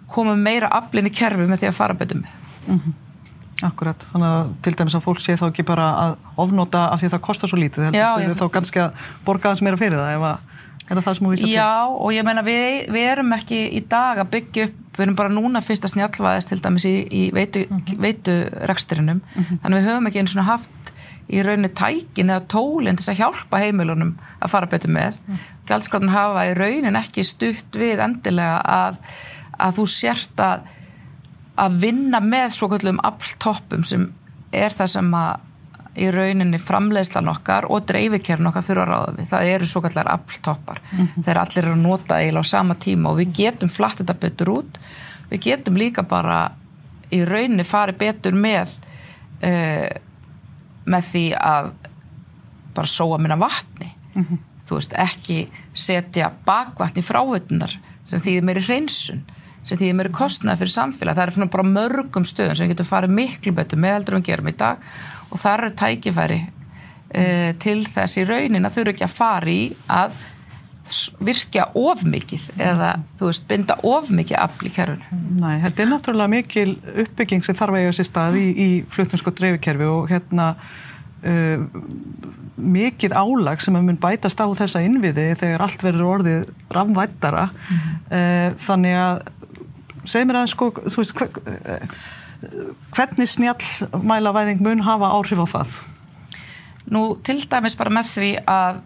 komum 0.09 0.39
meira 0.39 0.69
aflinni 0.69 1.11
kerfi 1.11 1.47
með 1.47 1.59
því 1.63 1.69
að 1.69 1.79
fara 1.81 1.95
betur 1.95 2.21
með 2.21 2.31
mhm. 2.67 2.93
Akkurat, 3.63 4.07
þannig 4.13 4.29
að 4.29 4.49
til 4.63 4.75
dæmis 4.75 4.95
að 4.95 5.05
fólk 5.05 5.21
sé 5.23 5.37
þá 5.39 5.45
ekki 5.47 5.63
bara 5.63 5.85
að 6.05 6.17
ofnota 6.37 6.89
af 6.91 6.99
því 6.99 7.07
að 7.07 7.13
það 7.13 7.21
kostar 7.21 7.49
svo 7.49 7.59
lítið, 7.59 7.85
heldur 7.85 8.35
þau 8.35 8.41
þá 8.41 8.53
kannski 8.57 8.81
að 8.83 9.05
borga 9.25 9.49
aðeins 9.49 9.63
meira 9.63 9.77
fyrir 9.77 9.99
það, 9.99 10.15
ef 10.17 10.52
er 10.89 10.97
það 10.97 11.05
það 11.07 11.17
sem 11.17 11.27
þú 11.27 11.33
vísar 11.33 11.47
til? 11.47 11.55
Já, 11.55 11.75
og 11.89 12.13
ég 12.15 12.27
meina 12.27 12.45
við, 12.47 12.67
við 12.93 13.09
erum 13.13 13.33
ekki 13.37 13.61
í 13.79 13.83
dag 13.89 14.23
að 14.23 14.33
byggja 14.37 14.67
upp, 14.69 14.79
við 14.97 15.05
erum 15.07 15.19
bara 15.19 15.33
núna 15.33 15.63
fyrst 15.65 15.87
að 15.89 15.95
snjálfaðist 15.95 16.53
til 16.53 16.61
dæmis 16.65 16.87
í, 16.89 16.95
í 17.09 17.23
veitu, 17.33 17.67
mm 17.69 17.79
-hmm. 17.79 17.99
mm 17.99 19.45
-hmm. 19.45 19.59
þannig 19.63 19.79
við 19.79 19.89
höfum 19.89 20.07
ekki 20.07 20.19
eins 20.19 20.37
og 20.37 20.45
haft 20.45 20.93
í 21.29 21.43
rauninni 21.43 21.69
tækin 21.69 22.31
eða 22.31 22.49
tólinn 22.49 22.97
til 22.97 23.13
að 23.13 23.21
hjálpa 23.21 23.59
heimilunum 23.59 24.19
að 24.41 24.51
fara 24.51 24.67
betur 24.67 24.91
með. 24.91 25.15
Mm 25.27 25.35
-hmm. 25.35 25.39
Gjaldskráðin 25.67 26.09
hafa 26.09 26.47
í 26.51 26.55
raunin 26.55 26.97
ekki 26.97 27.25
stutt 27.25 27.77
við 27.77 27.99
endilega 27.99 28.61
að, 28.65 28.99
að 29.59 29.75
þú 29.79 29.87
sért 29.87 30.41
að 30.41 30.61
að 31.57 31.79
vinna 31.83 32.21
með 32.21 32.51
svo 32.57 32.69
kallum 32.73 33.01
afltoppum 33.05 33.85
sem 33.85 34.07
er 34.53 34.73
það 34.73 34.87
sem 34.87 35.15
að 35.15 35.49
í 35.97 36.09
rauninni 36.13 36.59
framleiðslan 36.61 37.29
okkar 37.33 37.67
og 37.73 37.85
dreifikjörn 37.89 38.49
okkar 38.49 38.65
þurfa 38.65 38.85
að 38.85 38.91
ráða 38.91 39.15
við. 39.19 39.29
Það 39.33 39.51
eru 39.55 39.69
svo 39.69 39.83
kallar 39.85 40.09
afltoppar. 40.13 40.81
Mm 40.93 41.07
-hmm. 41.07 41.25
Þeir 41.27 41.41
allir 41.43 41.65
eru 41.65 41.73
að 41.73 41.83
nota 41.83 42.21
eiginlega 42.21 42.47
á 42.49 42.53
sama 42.53 42.75
tíma 42.75 43.11
og 43.11 43.19
við 43.19 43.33
getum 43.37 43.69
flatt 43.69 43.99
þetta 44.01 44.15
betur 44.15 44.49
út. 44.49 44.79
Við 45.31 45.41
getum 45.41 45.77
líka 45.77 46.03
bara 46.03 46.53
í 47.11 47.25
rauninni 47.25 47.65
farið 47.65 47.99
betur 47.99 48.33
með 48.33 48.69
uh, 49.43 49.91
með 50.85 51.03
því 51.13 51.27
að 51.37 51.73
bara 52.75 52.87
sóa 52.87 53.19
minna 53.19 53.37
vatni. 53.37 53.93
Mm 54.15 54.25
-hmm. 54.25 54.39
Þú 54.67 54.75
veist, 54.75 54.93
ekki 54.97 55.49
setja 55.75 56.33
bakvatni 56.45 57.03
frávötunar 57.03 57.79
sem 58.03 58.21
þýðir 58.21 58.43
meiri 58.43 58.61
hreinsun 58.61 59.25
sem 59.63 59.79
því 59.79 59.91
að 59.93 59.99
mér 59.99 60.09
er 60.11 60.17
kostnað 60.17 60.59
fyrir 60.59 60.75
samfélag 60.75 61.19
það 61.19 61.39
er 61.45 61.51
bara 61.53 61.63
mörgum 61.63 62.25
stöðum 62.27 62.55
sem 62.59 62.69
getur 62.69 62.89
farið 62.89 63.11
miklu 63.11 63.53
betur 63.53 63.79
með 63.79 63.95
heldur 63.97 64.19
en 64.19 64.23
gerum 64.27 64.51
í 64.51 64.55
dag 64.59 64.77
og 65.33 65.41
það 65.41 65.65
er 65.67 65.75
tækifæri 65.83 66.41
uh, 66.43 67.51
til 67.63 67.81
þess 67.89 68.21
í 68.21 68.27
raunin 68.29 68.69
að 68.69 68.77
þau 68.77 68.85
eru 68.85 68.95
ekki 68.95 69.09
að 69.09 69.17
fara 69.17 69.53
í 69.53 69.65
að 69.89 70.21
virkja 71.23 71.69
ofmikið 71.79 72.47
eða 72.61 72.95
þú 73.19 73.29
veist, 73.29 73.45
binda 73.51 73.77
ofmikið 73.87 74.39
afl 74.43 74.67
í 74.67 74.73
kerfinu. 74.75 75.21
Næ, 75.39 75.51
þetta 75.67 75.85
er 75.85 75.91
náttúrulega 75.93 76.33
mikil 76.33 76.73
uppbygging 77.05 77.45
sem 77.47 77.59
þarf 77.59 77.77
að 77.77 77.85
eiga 77.85 77.93
sér 77.99 78.09
stað 78.09 78.39
í, 78.41 78.47
í 78.51 78.69
flutninskot 78.91 79.39
dreifikerfi 79.39 79.87
og 79.87 80.11
hérna 80.11 80.49
uh, 81.23 81.63
mikið 82.63 83.15
álag 83.15 83.63
sem 83.63 83.79
að 83.79 83.87
mun 83.89 84.01
bætast 84.03 84.43
á 84.43 84.47
þessa 84.59 84.83
innviði 84.85 85.31
þegar 85.41 85.65
allt 85.67 85.87
verður 85.87 86.11
orðið 86.17 86.51
rafnvættara 86.75 87.47
mm 87.53 87.79
-hmm. 87.79 88.03
uh, 88.19 88.59
þannig 88.67 88.99
að 89.05 89.23
segð 90.05 90.29
mér 90.29 90.41
aðeins 90.41 90.57
sko, 90.57 90.73
þú 90.83 90.99
veist, 90.99 91.25
hvernig 92.93 93.29
snjallmælavæðing 93.31 94.63
mun 94.65 94.83
hafa 94.87 95.13
áhrif 95.17 95.43
á 95.43 95.47
það? 95.57 95.77
Nú, 96.93 97.03
til 97.25 97.39
dæmis 97.47 97.77
bara 97.79 97.93
með 97.95 98.11
því 98.11 98.33
að 98.51 98.81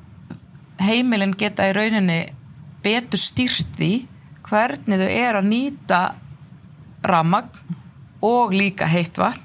heimilin 0.84 1.34
geta 1.38 1.68
í 1.70 1.74
rauninni 1.76 2.20
betur 2.84 3.20
stýrt 3.20 3.72
því 3.78 3.92
hvernig 4.46 5.00
þau 5.00 5.08
er 5.10 5.38
að 5.40 5.48
nýta 5.48 6.00
ramagn 7.06 7.80
og 8.24 8.54
líka 8.54 8.88
heitt 8.90 9.18
vatn 9.18 9.42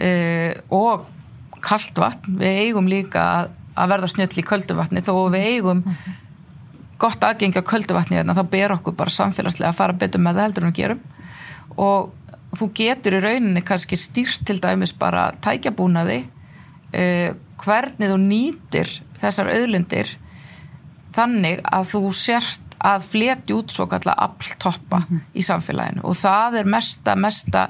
uh, 0.00 0.52
og 0.74 1.08
kallt 1.64 1.98
vatn. 2.00 2.38
Við 2.40 2.60
eigum 2.66 2.88
líka 2.90 3.24
að, 3.40 3.54
að 3.76 3.94
verða 3.94 4.10
snjöll 4.14 4.42
í 4.42 4.46
kölduvatni 4.46 5.04
þó 5.04 5.14
við 5.32 5.48
eigum 5.54 5.84
gott 7.00 7.24
aðgengja 7.24 7.64
kölduvatni 7.64 8.18
hérna, 8.18 8.36
þá 8.36 8.44
ber 8.52 8.76
okkur 8.76 8.96
bara 8.98 9.12
samfélagslega 9.14 9.72
að 9.72 9.78
fara 9.78 9.96
betur 9.96 10.20
með 10.20 10.36
það 10.36 10.46
heldur 10.46 10.66
en 10.66 10.72
við 10.72 10.80
gerum 10.82 11.02
og 11.80 12.10
þú 12.56 12.70
getur 12.74 13.18
í 13.18 13.22
rauninni 13.24 13.62
kannski 13.66 13.98
stýrt 13.98 14.44
til 14.48 14.58
dæmis 14.62 14.94
bara 14.98 15.30
tækjabúnaði 15.44 16.22
uh, 16.24 17.30
hvernig 17.60 18.10
þú 18.10 18.18
nýtir 18.24 18.92
þessar 19.20 19.52
auðlindir 19.54 20.16
þannig 21.14 21.64
að 21.66 21.88
þú 21.94 22.04
sért 22.16 22.66
að 22.80 23.08
fleti 23.10 23.52
út 23.52 23.72
svo 23.74 23.84
kallar 23.90 24.16
afltoppa 24.24 25.02
mm 25.04 25.26
í 25.36 25.42
samfélaginu 25.44 26.06
og 26.06 26.16
það 26.16 26.62
er 26.62 26.70
mesta, 26.70 27.14
mesta 27.16 27.66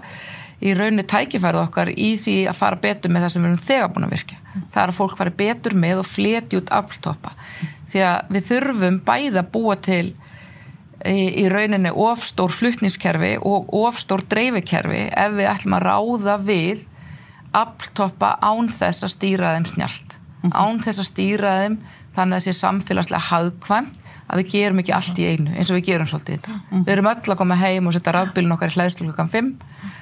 í 0.60 0.72
rauninni 0.76 1.04
tækifærið 1.08 1.62
okkar 1.64 1.90
í 1.92 2.14
því 2.20 2.36
að 2.50 2.58
fara 2.58 2.78
betur 2.80 3.12
með 3.12 3.24
það 3.24 3.32
sem 3.34 3.44
við 3.44 3.50
erum 3.50 3.62
þegar 3.64 3.92
búin 3.94 4.06
að 4.06 4.14
virka. 4.14 4.40
Það 4.58 4.82
er 4.82 4.92
að 4.92 4.98
fólk 4.98 5.14
fari 5.18 5.32
betur 5.38 5.76
með 5.84 6.02
og 6.02 6.08
fleti 6.08 6.58
út 6.60 6.70
-hmm. 6.70 7.68
Því 7.90 8.00
að 8.06 8.18
við 8.28 8.44
þurfum 8.50 8.98
bæði 9.06 9.38
að 9.38 9.50
búa 9.52 9.76
til 9.76 10.14
í, 11.08 11.44
í 11.44 11.44
rauninni 11.52 11.92
ofstór 11.92 12.52
fluttningskerfi 12.54 13.36
og 13.46 13.70
ofstór 13.80 14.24
dreifikerfi 14.30 15.06
ef 15.08 15.36
við 15.36 15.50
ætlum 15.50 15.78
að 15.78 15.86
ráða 15.86 16.36
við 16.44 16.86
afltoppa 17.56 18.36
án 18.42 18.68
þess 18.70 19.06
að 19.06 19.14
stýra 19.16 19.54
þeim 19.56 19.68
snjált. 19.72 20.18
Án 20.50 20.78
þess 20.80 21.02
að 21.02 21.10
stýra 21.10 21.56
þeim 21.62 21.80
þannig 22.14 22.36
að 22.36 22.38
það 22.38 22.46
sé 22.46 22.56
samfélagslega 22.60 23.26
hagkvæmt 23.30 23.98
að 24.30 24.40
við 24.40 24.52
gerum 24.52 24.80
ekki 24.82 24.94
allt 24.94 25.18
í 25.18 25.26
einu 25.26 25.54
eins 25.56 25.70
og 25.72 25.78
við 25.80 25.88
gerum 25.88 26.08
svolítið 26.10 26.36
þetta. 26.36 26.58
Mm. 26.70 26.84
Við 26.86 26.92
erum 26.94 27.08
öll 27.10 27.32
að 27.32 27.40
koma 27.40 27.58
heim 27.58 27.88
og 27.90 27.96
setja 27.96 28.14
rafbílun 28.14 28.54
okkar 28.54 28.70
í 28.70 28.76
hlæðslu 28.76 29.08
klukkan 29.08 29.32
5 29.32 29.50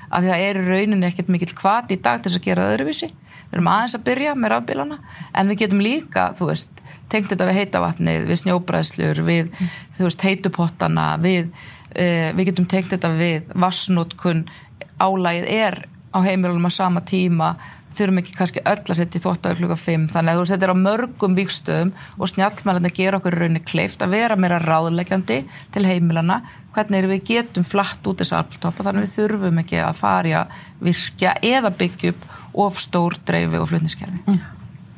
af 0.09 0.23
því 0.23 0.31
það 0.33 0.45
er 0.49 0.61
rauninni 0.67 1.09
ekkert 1.09 1.33
mikill 1.33 1.55
kvart 1.59 1.93
í 1.93 1.99
dag 2.01 2.23
til 2.23 2.31
þess 2.31 2.41
að 2.41 2.47
gera 2.49 2.69
öðruvísi. 2.73 3.09
Við 3.49 3.57
erum 3.57 3.71
aðeins 3.73 3.97
að 3.97 4.05
byrja 4.09 4.35
með 4.37 4.53
rafbílana 4.53 4.99
en 5.33 5.51
við 5.51 5.61
getum 5.63 5.83
líka, 5.85 6.29
þú 6.37 6.51
veist, 6.51 6.83
tengt 7.09 7.31
þetta 7.33 7.49
við 7.49 7.61
heitavatnið, 7.63 8.27
við 8.29 8.41
snjóbræðslur, 8.43 9.23
við, 9.25 9.49
mm. 9.49 9.77
þú 9.97 10.09
veist, 10.09 10.25
heitupottana, 10.29 11.07
við, 11.23 11.49
uh, 11.95 12.29
við 12.37 12.51
getum 12.51 12.69
tengt 12.69 12.93
þetta 12.93 13.13
við 13.17 13.49
vassnótkun, 13.57 14.45
álægið 15.01 15.49
er 15.55 15.81
á 16.13 16.19
heimilunum 16.25 16.69
á 16.69 16.73
sama 16.73 17.05
tíma 17.07 17.55
þurfum 17.95 18.21
ekki 18.23 18.37
kannski 18.39 18.63
öll 18.69 18.83
að 18.83 18.99
setja 18.99 19.21
í 19.21 19.25
þóttaður 19.25 19.61
klukka 19.63 19.79
5 19.81 20.07
þannig 20.15 20.35
að 20.35 20.41
þú 20.41 20.49
setur 20.51 20.73
á 20.75 20.77
mörgum 20.83 21.37
vikstöðum 21.39 21.93
og 22.19 22.33
snjálfmælandi 22.33 22.93
gera 22.99 23.21
okkur 23.21 23.39
raunni 23.41 23.63
kleift 23.65 24.05
að 24.05 24.15
vera 24.17 24.37
meira 24.37 24.61
ráðlegjandi 24.63 25.41
til 25.75 25.87
heimilana 25.89 26.43
hvernig 26.77 27.09
við 27.11 27.25
getum 27.33 27.67
flatt 27.67 28.07
út 28.07 28.21
þess 28.21 28.37
aðaltoppa 28.37 28.87
þannig 28.87 29.09
við 29.09 29.17
þurfum 29.17 29.63
ekki 29.65 29.81
að 29.83 29.99
farja 30.03 30.45
virkja 30.85 31.35
eða 31.43 31.75
byggja 31.81 32.15
upp 32.15 32.29
of 32.67 32.79
stór 32.83 33.19
dreifi 33.27 33.61
og 33.61 33.69
flutniskerfi 33.73 34.25
mm. 34.27 34.47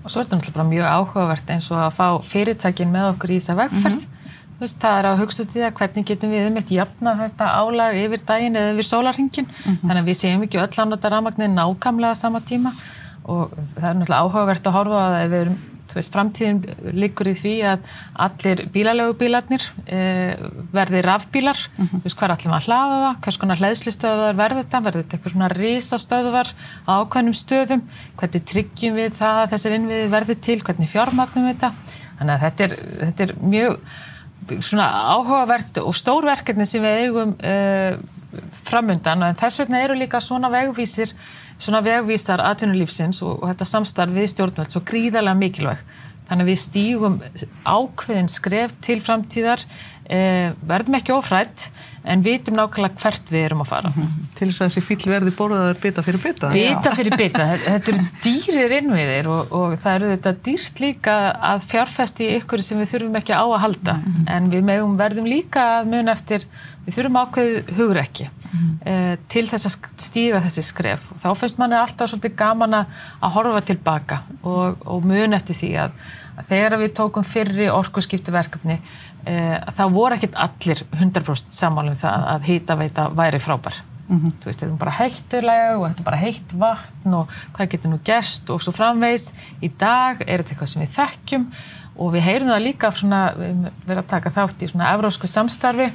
Og 0.01 0.09
svo 0.09 0.23
er 0.23 0.27
þetta 0.27 0.39
náttúrulega 0.39 0.71
mjög 0.71 0.87
áhugavert 0.89 1.51
eins 1.53 1.67
og 1.75 1.83
að 1.85 1.97
fá 1.99 2.07
fyrirtækin 2.25 2.93
með 2.93 3.11
okkur 3.11 3.35
í 3.35 3.37
þessa 3.37 3.57
vegferð. 3.59 3.99
Mm 3.99 4.07
-hmm. 4.07 4.20
Veist, 4.61 4.77
það 4.77 4.99
er 4.99 5.07
að 5.09 5.21
hugsa 5.23 5.45
til 5.49 5.63
það 5.63 5.77
hvernig 5.79 6.07
getum 6.11 6.33
við 6.35 6.59
eitt 6.61 6.73
jafna 6.75 7.15
þetta 7.17 7.47
álag 7.63 7.97
yfir 7.97 8.25
daginn 8.29 8.59
eða 8.61 8.75
yfir 8.75 8.89
sólarhingin 8.91 9.47
mm 9.49 9.61
-hmm. 9.65 9.79
þannig 9.87 10.03
að 10.03 10.09
við 10.11 10.19
séum 10.19 10.43
ekki 10.45 10.61
öll 10.61 10.83
annað 10.85 11.07
rafmagnir 11.15 11.49
nákamlega 11.49 12.15
sama 12.15 12.41
tíma. 12.41 12.73
Og 13.25 13.53
það 13.79 13.89
er 13.89 13.97
náttúrulega 13.97 14.21
áhugavert 14.21 14.67
að 14.67 14.77
horfa 14.77 15.01
að 15.07 15.31
við 15.31 15.41
erum, 15.41 15.57
þú 15.91 15.97
veist, 15.97 16.13
framtíðin 16.15 16.61
liggur 16.93 17.29
í 17.31 17.35
því 17.35 17.55
að 17.71 17.89
allir 18.25 18.63
bílalögu 18.75 19.17
bílarnir 19.23 19.65
e, 19.87 20.01
verði 20.73 21.01
rafbílar, 21.03 21.57
mm 21.57 21.87
-hmm. 21.87 22.01
þú 22.01 22.05
veist, 22.05 22.19
hvað 22.19 22.35
allir 22.37 22.55
að 22.57 22.67
hlaða 22.69 22.99
það, 23.05 23.17
hvers 23.25 23.39
konar 23.41 23.61
hlæðslistöðuðar 23.61 24.37
verður 24.43 24.63
þetta, 24.63 24.83
verður 24.85 25.03
þetta 25.03 25.17
eitthvað 25.17 25.33
svona 25.33 25.49
risastöðuvar 25.49 26.49
á 26.87 26.93
ákveðnum 27.01 27.37
stöðum, 27.41 27.83
hvernig 28.17 28.45
tryggjum 28.45 28.95
við 28.95 29.11
það 29.21 29.37
að 29.41 29.51
þessir 29.53 29.77
innviði 29.79 30.13
verður 30.17 30.39
til, 30.41 30.61
hvernig 30.61 30.89
fjármagnum 30.89 31.49
við 31.49 31.55
þetta, 31.55 31.73
þannig 32.19 32.35
að 32.35 32.41
þetta 32.45 32.65
er, 32.65 32.73
þetta 33.01 33.23
er 33.25 33.35
mjög 33.41 33.77
svona 34.61 34.89
áhugavert 35.15 35.83
og 35.83 35.95
stórverkefni 35.97 36.67
sem 36.67 36.85
við 36.85 37.05
eigum 37.05 37.37
uh, 37.37 37.99
framundan 38.65 39.27
en 39.27 39.39
þess 39.39 39.65
vegna 39.65 39.83
eru 39.85 39.99
líka 39.99 40.21
svona 40.23 40.51
vegvísir 40.53 41.13
svona 41.61 41.83
vegvísar 41.85 42.41
atvinnulífsins 42.45 43.21
og, 43.27 43.43
og 43.43 43.51
þetta 43.51 43.69
samstarf 43.69 44.15
við 44.15 44.31
stjórnvöld 44.33 44.73
svo 44.73 44.83
gríðarlega 44.87 45.37
mikilvæg 45.37 45.83
þannig 46.31 46.47
að 46.47 46.53
við 46.53 46.61
stígum 46.63 47.21
ákveðin 47.67 48.31
skref 48.31 48.75
til 48.87 49.01
framtíðar 49.03 49.67
uh, 49.67 50.51
verðum 50.71 50.99
ekki 51.01 51.15
ofrætt 51.17 51.71
en 52.09 52.23
vitum 52.25 52.57
nákvæmlega 52.57 52.97
hvert 53.03 53.31
við 53.31 53.43
erum 53.45 53.61
að 53.61 53.69
fara. 53.69 53.91
Mm 53.91 54.03
-hmm. 54.03 54.29
Til 54.39 54.49
þess 54.49 54.61
að 54.61 54.69
þessi 54.69 54.83
fíl 54.87 55.11
verði 55.13 55.33
borðaður 55.37 55.81
bita 55.83 56.03
fyrir 56.03 56.23
bita. 56.23 56.51
Bita 56.53 56.93
fyrir 56.97 57.17
bita. 57.17 57.47
Þetta 57.57 57.93
eru 57.93 58.05
dýrir 58.25 58.75
innviðir 58.79 59.29
og, 59.29 59.53
og 59.53 59.77
það 59.79 59.95
eru 59.95 60.11
þetta 60.15 60.33
dýrt 60.49 60.81
líka 60.81 61.17
að 61.53 61.67
fjárfæsti 61.69 62.29
ykkur 62.39 62.63
sem 62.63 62.81
við 62.81 62.93
þurfum 62.95 63.21
ekki 63.21 63.37
á 63.37 63.45
að 63.45 63.61
halda. 63.65 63.93
Mm 63.93 64.13
-hmm. 64.13 64.31
En 64.37 64.51
við 64.51 64.63
megum 64.65 64.97
verðum 64.97 65.27
líka 65.27 65.67
að 65.81 65.91
mun 65.93 66.09
eftir, 66.09 66.47
við 66.87 66.95
þurfum 66.95 67.21
ákveðið 67.23 67.75
hugur 67.77 67.99
ekki 68.01 68.31
mm 68.31 68.59
-hmm. 68.59 68.73
uh, 68.93 69.17
til 69.29 69.47
þess 69.49 69.67
að 69.67 69.77
stíga 69.97 70.41
þessi 70.41 70.63
skref. 70.63 71.11
Þá 71.23 71.37
finnst 71.37 71.59
manni 71.59 71.77
alltaf 71.77 72.11
svolítið 72.11 72.37
gaman 72.37 72.75
að 72.75 72.87
horfa 73.21 73.61
tilbaka 73.61 74.23
og, 74.43 74.77
og 74.87 75.05
mun 75.05 75.33
eftir 75.33 75.55
því 75.55 75.77
að 75.85 75.91
þegar 76.49 76.79
við 76.81 76.93
tókum 76.99 77.27
fyrri 77.27 77.69
orkuskiptuverkefni 77.73 78.77
e, 78.79 79.35
þá 79.77 79.85
voru 79.93 80.17
ekkit 80.17 80.39
allir 80.41 80.83
100% 80.97 81.57
sammálum 81.57 81.99
það 81.99 82.27
að 82.35 82.47
hýtaveita 82.51 83.09
væri 83.17 83.41
frábær. 83.43 83.83
Mm 84.09 84.21
-hmm. 84.21 84.33
Þú 84.41 84.51
veist, 84.51 84.61
þetta 84.61 84.73
er 84.73 84.79
bara 84.79 84.99
heittulega 84.99 85.77
og 85.79 85.85
þetta 85.89 86.01
er 86.01 86.09
bara 86.11 86.23
heitt 86.25 86.53
vatn 86.53 87.15
og 87.15 87.29
hvað 87.55 87.71
getur 87.71 87.91
nú 87.91 87.99
gerst 88.05 88.51
og 88.51 88.63
svo 88.63 88.73
framvegs. 88.73 89.33
Í 89.63 89.71
dag 89.79 90.21
er 90.27 90.43
þetta 90.43 90.51
eitthvað 90.51 90.73
sem 90.73 90.83
við 90.83 90.97
þekkjum 90.99 91.45
og 91.97 92.13
við 92.13 92.21
heyrum 92.21 92.49
það 92.49 92.67
líka 92.67 92.91
svona, 92.91 93.35
við 93.37 93.71
verðum 93.87 94.05
að 94.05 94.11
taka 94.11 94.31
þátt 94.31 94.63
í 94.63 94.67
svona 94.67 94.93
evrósku 94.95 95.27
samstarfi 95.27 95.91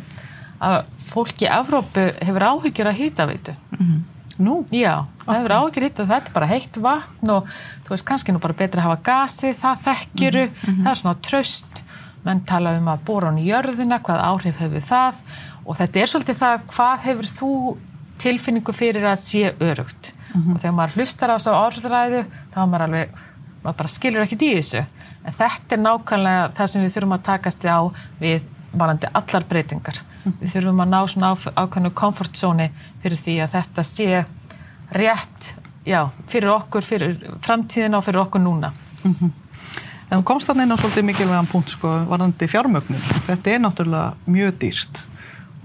að 0.60 0.84
fólk 1.06 1.42
í 1.44 1.50
Evrópu 1.52 2.06
hefur 2.22 2.46
áhyggjur 2.50 2.90
að 2.90 3.00
hýtaveitu. 3.00 3.56
Mm 3.72 3.80
-hmm. 3.80 4.15
Nú? 4.40 4.66
Já, 4.72 5.06
það 5.26 5.38
hefur 5.38 5.56
áhyggjur 5.56 5.86
hýtt 5.88 6.00
og 6.04 6.08
þetta 6.10 6.30
er 6.32 6.36
bara 6.36 6.52
heitt 6.52 6.78
vatn 6.78 7.32
og 7.32 7.50
þú 7.86 7.94
veist, 7.94 8.06
kannski 8.06 8.36
nú 8.36 8.42
bara 8.44 8.58
betra 8.58 8.82
að 8.82 8.88
hafa 8.90 9.02
gasi, 9.06 9.54
það 9.56 9.84
þekkjuru, 9.88 10.46
mm 10.46 10.62
-hmm. 10.66 10.84
það 10.84 10.92
er 10.92 11.02
svona 11.02 11.22
tröst 11.22 11.84
menn 12.26 12.42
tala 12.46 12.78
um 12.78 12.88
að 12.88 13.04
bóra 13.06 13.30
hún 13.30 13.40
í 13.40 13.50
jörðina, 13.50 14.00
hvað 14.02 14.26
áhrif 14.26 14.58
hefur 14.58 14.82
það 14.82 15.16
og 15.66 15.78
þetta 15.78 16.00
er 16.00 16.12
svolítið 16.12 16.40
það 16.42 16.66
hvað 16.74 17.06
hefur 17.06 17.30
þú 17.40 17.52
tilfinningu 18.22 18.74
fyrir 18.76 19.06
að 19.06 19.22
sé 19.22 19.54
örugt 19.60 20.14
mm 20.34 20.42
-hmm. 20.42 20.56
og 20.56 20.60
þegar 20.62 20.76
maður 20.76 20.96
hlustar 20.96 21.30
á 21.30 21.38
þessu 21.38 21.52
orðræðu 21.52 22.26
þá 22.54 22.60
maður 22.66 22.86
alveg, 22.88 23.10
maður 23.64 23.78
bara 23.78 23.96
skilur 23.96 24.22
ekki 24.22 24.36
í 24.36 24.56
þessu 24.56 24.86
en 25.26 25.34
þetta 25.34 25.76
er 25.76 25.82
nákvæmlega 25.82 26.52
það 26.58 26.68
sem 26.68 26.82
við 26.84 26.94
þurfum 26.96 27.18
að 27.18 27.28
takast 27.30 27.66
á 27.66 27.80
við 28.20 28.42
varandi 28.78 29.12
allar 29.14 29.48
breytingar 29.50 30.02
mm 30.02 30.34
við 30.42 30.52
þurfum 30.56 30.84
að 30.84 30.92
ná 30.92 31.00
svona 31.08 31.36
ákvæmnu 31.36 31.94
komfortzóni 31.94 32.70
fyrir 33.04 33.18
því 33.18 33.40
að 33.44 33.56
þetta 33.56 33.84
sé 33.84 34.26
rétt, 34.92 35.56
já, 35.86 36.10
fyrir 36.28 36.50
okkur 36.50 36.82
fyrir 36.82 37.18
framtíðina 37.42 37.98
og 37.98 38.06
fyrir 38.06 38.22
okkur 38.26 38.42
núna 38.42 38.74
mm 39.04 39.16
-hmm. 39.20 39.32
En 40.12 40.22
þú 40.22 40.24
komst 40.24 40.48
þarna 40.48 40.64
inn 40.64 40.72
á 40.72 40.78
svolítið 40.78 41.04
mikilvægan 41.04 41.48
punkt 41.50 41.70
sko, 41.70 41.90
varðandi 42.06 42.48
fjármögnum. 42.48 43.02
Þetta 43.26 43.52
er 43.52 43.60
náttúrulega 43.64 44.14
mjög 44.30 44.58
dýrst 44.62 45.08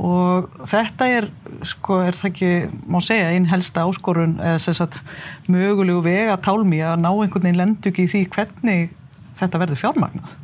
og 0.01 0.47
þetta 0.65 1.09
er, 1.13 1.27
sko, 1.69 1.99
er 2.09 2.17
það 2.17 2.29
ekki, 2.31 2.51
má 2.89 3.03
segja, 3.05 3.35
einn 3.35 3.51
helsta 3.51 3.85
áskorun 3.85 4.39
eða 4.41 4.59
sem 4.65 4.77
sagt 4.79 5.03
mögulegu 5.45 6.01
vega 6.07 6.39
tálmi 6.41 6.81
að 6.81 7.03
ná 7.03 7.11
einhvern 7.11 7.45
veginn 7.45 7.61
lendu 7.61 7.91
ekki 7.91 8.07
í 8.07 8.13
því 8.15 8.23
hvernig 8.33 8.95
þetta 9.37 9.61
verður 9.61 9.83
fjármagnað. 9.83 10.39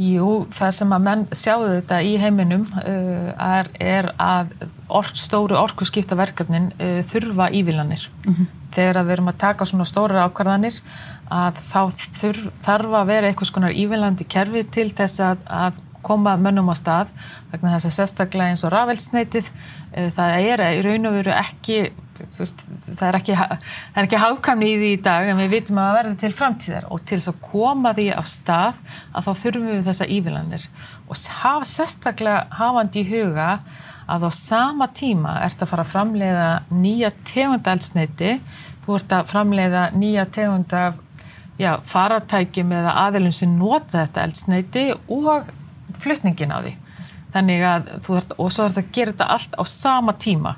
Jú, 0.00 0.46
það 0.56 0.70
sem 0.72 0.92
að 0.96 1.02
menn 1.04 1.22
sjáu 1.36 1.64
þetta 1.66 1.98
í 2.06 2.14
heiminum 2.22 2.62
uh, 2.80 3.32
er, 3.36 3.68
er 3.76 4.08
að 4.16 4.54
ork, 4.88 5.12
stóru 5.18 5.58
orkusskiptaverkefnin 5.60 6.70
uh, 6.78 7.00
þurfa 7.04 7.50
ívilanir. 7.52 8.06
Mm 8.24 8.34
-hmm. 8.34 8.48
Þegar 8.72 9.02
við 9.02 9.12
erum 9.16 9.28
að 9.28 9.40
taka 9.42 9.66
svona 9.66 9.84
stóra 9.84 10.24
ákvarðanir 10.24 10.80
að 11.30 11.60
þá 11.68 11.80
þurf, 12.20 12.48
þarf 12.64 12.96
að 12.96 13.06
vera 13.12 13.30
einhvers 13.30 13.52
konar 13.54 13.76
ívilandi 13.76 14.24
kerfi 14.24 14.64
til 14.64 14.88
þess 14.90 15.20
að, 15.20 15.44
að 15.46 15.78
koma 16.02 16.36
mönnum 16.40 16.70
á 16.72 16.74
stað 16.78 17.12
vegna 17.52 17.76
þess 17.76 17.90
að 17.90 17.96
sérstaklega 17.98 18.54
eins 18.54 18.64
og 18.64 18.72
rafelsneitið 18.74 19.50
eh, 19.92 20.10
það 20.16 20.36
er 20.40 20.64
í 20.78 20.82
raun 20.86 21.10
og 21.10 21.18
veru 21.18 21.34
ekki 21.36 21.80
veist, 22.38 22.62
það 22.86 23.04
er 23.08 23.18
ekki, 23.18 23.36
ekki 24.02 24.22
hafkamni 24.22 24.70
í 24.72 24.78
því 24.80 24.90
í 24.94 25.02
dag 25.04 25.28
en 25.30 25.40
við 25.42 25.52
vitum 25.56 25.80
að 25.82 25.96
verður 25.98 26.16
til 26.22 26.32
framtíðar. 26.36 26.88
Og 26.90 27.04
til 27.04 27.18
þess 27.18 27.32
að 27.32 27.42
koma 27.50 27.94
því 27.96 28.08
á 28.16 28.22
stað 28.28 28.80
að 29.12 29.28
þá 29.28 29.30
þurfum 29.42 29.68
við 29.70 29.86
þessa 29.90 30.10
ívilanir 30.16 30.66
og 31.10 31.22
hafa 31.42 31.68
sérstaklega 31.68 32.42
hafandi 32.54 33.02
í 33.02 33.08
huga 33.10 33.52
að 34.10 34.26
á 34.26 34.30
sama 34.34 34.88
tíma 34.94 35.36
ert 35.44 35.62
að 35.62 35.70
fara 35.70 35.84
að 35.86 35.92
framleiða 35.92 36.48
nýja 36.74 37.10
tegundalsneiti 37.26 38.34
þú 38.84 38.96
ert 38.98 39.14
að 39.14 39.30
framleiða 39.30 39.84
nýja 39.94 40.26
tegund 40.34 40.74
af 40.74 40.98
já, 41.60 41.74
faratækjum 41.86 42.72
eða 42.78 42.96
aðilum 43.06 43.34
sem 43.34 43.52
nota 43.58 44.04
þetta 44.04 44.24
eldsneiti 44.26 44.84
og 45.12 45.50
flutningin 46.00 46.54
á 46.54 46.58
því. 46.64 46.76
þannig 47.30 47.62
að 47.62 47.90
þú 48.02 48.14
þarf, 48.16 48.32
og 48.38 48.48
svo 48.50 48.64
það 48.66 48.78
að 48.80 48.92
gera 48.94 49.12
þetta 49.12 49.26
allt 49.36 49.52
á 49.54 49.62
sama 49.70 50.14
tíma 50.18 50.56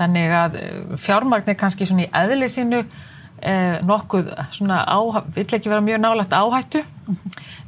þannig 0.00 0.34
að 0.34 0.58
eh, 0.60 0.74
fjármagn 1.00 1.52
er 1.52 1.58
kannski 1.60 1.88
svona 1.88 2.06
í 2.06 2.10
eðlisínu 2.22 2.80
eh, 2.82 3.78
nokkuð 3.86 4.32
svona 4.54 4.82
á, 4.84 4.98
vill 5.34 5.46
ekki 5.46 5.70
vera 5.70 5.84
mjög 5.84 6.02
nálægt 6.02 6.36
áhættu. 6.36 6.82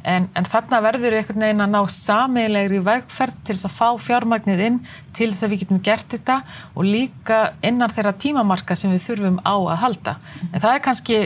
En, 0.02 0.26
en 0.34 0.48
þarna 0.48 0.80
verður 0.82 1.14
einhvern 1.14 1.44
veginn 1.44 1.62
að 1.62 1.74
ná 1.76 1.80
sameilegri 1.94 2.80
vegferð 2.82 3.36
til 3.46 3.54
þess 3.54 3.68
að 3.68 3.76
fá 3.76 4.02
fjármagnið 4.08 4.64
inn 4.66 4.80
til 5.14 5.28
þess 5.30 5.46
að 5.46 5.52
við 5.52 5.62
getum 5.62 5.82
gert 5.86 6.08
þetta 6.10 6.40
og 6.74 6.88
líka 6.88 7.38
innan 7.62 7.92
þeirra 7.92 8.16
tímamarka 8.24 8.74
sem 8.78 8.90
við 8.90 9.04
þurfum 9.06 9.38
á 9.46 9.54
að 9.54 9.80
halda. 9.84 10.16
En 10.50 10.58
það 10.58 10.74
er 10.74 10.84
kannski 10.88 11.20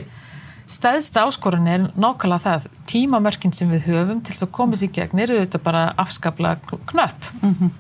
stæðsta 0.67 1.25
áskorun 1.25 1.71
er 1.71 1.89
nákvæmlega 1.95 2.43
það 2.43 2.69
tímamörkin 2.91 3.55
sem 3.55 3.71
við 3.71 3.89
höfum 3.93 4.21
til 4.21 4.35
þess 4.35 4.47
að 4.49 4.55
komast 4.59 4.87
í 4.87 4.93
gegn 4.93 5.25
eru 5.25 5.41
þetta 5.41 5.63
bara 5.63 5.89
afskapla 6.03 6.57
knöpp. 6.67 7.33
Mm 7.41 7.55
-hmm. 7.55 7.75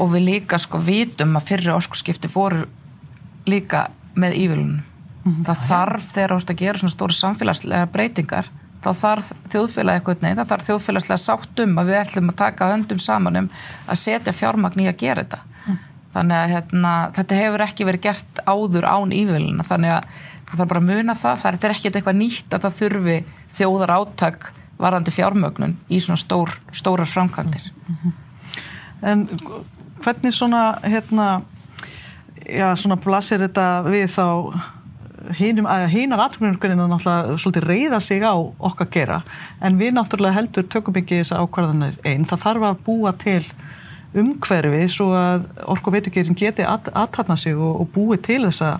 Og 0.00 0.12
við 0.14 0.26
líka 0.28 0.58
sko 0.60 0.80
vitum 0.84 1.36
að 1.36 1.50
fyrri 1.50 1.72
orkusskipti 1.74 2.30
fóru 2.32 2.64
líka 3.48 3.88
með 4.18 4.38
ívilunum 4.44 4.80
mm 4.80 5.32
-hmm. 5.32 5.44
það 5.44 5.66
þarf 5.68 6.08
þegar 6.14 6.30
þú 6.30 6.38
ert 6.40 6.50
að 6.50 6.62
gera 6.62 6.78
svona 6.78 6.96
stóri 6.96 7.14
samfélagslega 7.18 7.92
breytingar 7.92 8.50
þá 8.80 8.90
þarf 8.96 9.32
þjóðfélag 9.52 9.94
eitthvað 9.94 10.22
neina, 10.22 10.44
það 10.44 10.50
þarf 10.50 10.66
þjóðfélagslega 10.68 11.24
sáttum 11.24 11.78
að 11.78 11.86
við 11.86 12.00
ætlum 12.00 12.30
að 12.32 12.36
taka 12.36 12.70
höndum 12.72 12.98
saman 12.98 13.36
um 13.36 13.50
að 13.86 14.02
setja 14.04 14.32
fjármagn 14.32 14.80
í 14.80 14.88
að 14.88 14.96
gera 14.96 15.22
þetta 15.24 15.38
mm. 15.66 15.78
þannig 16.14 16.36
að 16.36 16.50
hérna, 16.54 16.92
þetta 17.16 17.34
hefur 17.34 17.60
ekki 17.66 17.84
verið 17.84 18.00
gert 18.00 18.40
áður 18.46 18.86
án 18.88 19.12
íviluna 19.12 19.62
þannig 19.68 19.90
að 19.90 20.04
það 20.50 20.58
þarf 20.58 20.68
bara 20.68 20.80
að 20.80 20.88
muna 20.90 21.14
það, 21.14 21.36
það 21.42 21.64
er 21.64 21.74
ekkert 21.74 21.96
eitthvað 21.96 22.16
nýtt 22.16 22.54
að 22.54 22.64
það 22.64 22.78
þurfi 22.80 23.18
þjóðar 23.58 23.94
áttak 23.98 24.52
varandi 24.80 25.12
fjármögnun 25.14 25.76
í 25.92 26.00
svona 26.00 26.20
stór, 26.20 26.54
stórar 26.72 27.08
framkvæmdir. 27.08 27.68
En 29.02 29.26
hvernig 30.04 30.34
svona, 30.34 30.64
hérna, 30.82 31.30
já, 32.46 32.68
svona 32.76 32.98
blasir 33.00 33.42
þetta 33.44 33.66
við 33.86 34.06
þá 34.14 34.26
hínum, 35.36 35.68
að 35.68 35.88
hínar 35.92 36.22
aðtrúinurkuninu 36.24 36.86
náttúrulega 36.88 37.36
svolítið 37.40 37.66
reyða 37.68 38.00
sig 38.04 38.24
á 38.24 38.34
okkar 38.34 38.88
gera, 38.92 39.20
en 39.60 39.76
við 39.80 39.94
náttúrulega 39.96 40.38
heldur 40.38 40.68
tökum 40.72 40.96
ekki 41.00 41.20
þess 41.20 41.36
ákvarðanir 41.36 41.98
einn, 42.08 42.24
það 42.28 42.44
þarf 42.46 42.68
að 42.70 42.80
búa 42.86 43.12
til 43.20 43.42
umhverfi 44.20 44.86
svo 44.90 45.12
að 45.14 45.44
orku 45.70 45.92
veitukýrin 45.94 46.38
geti 46.38 46.64
aðtapna 46.66 47.36
sig 47.38 47.54
og, 47.54 47.84
og 47.84 47.92
búi 47.94 48.18
til 48.18 48.42
þessa 48.48 48.78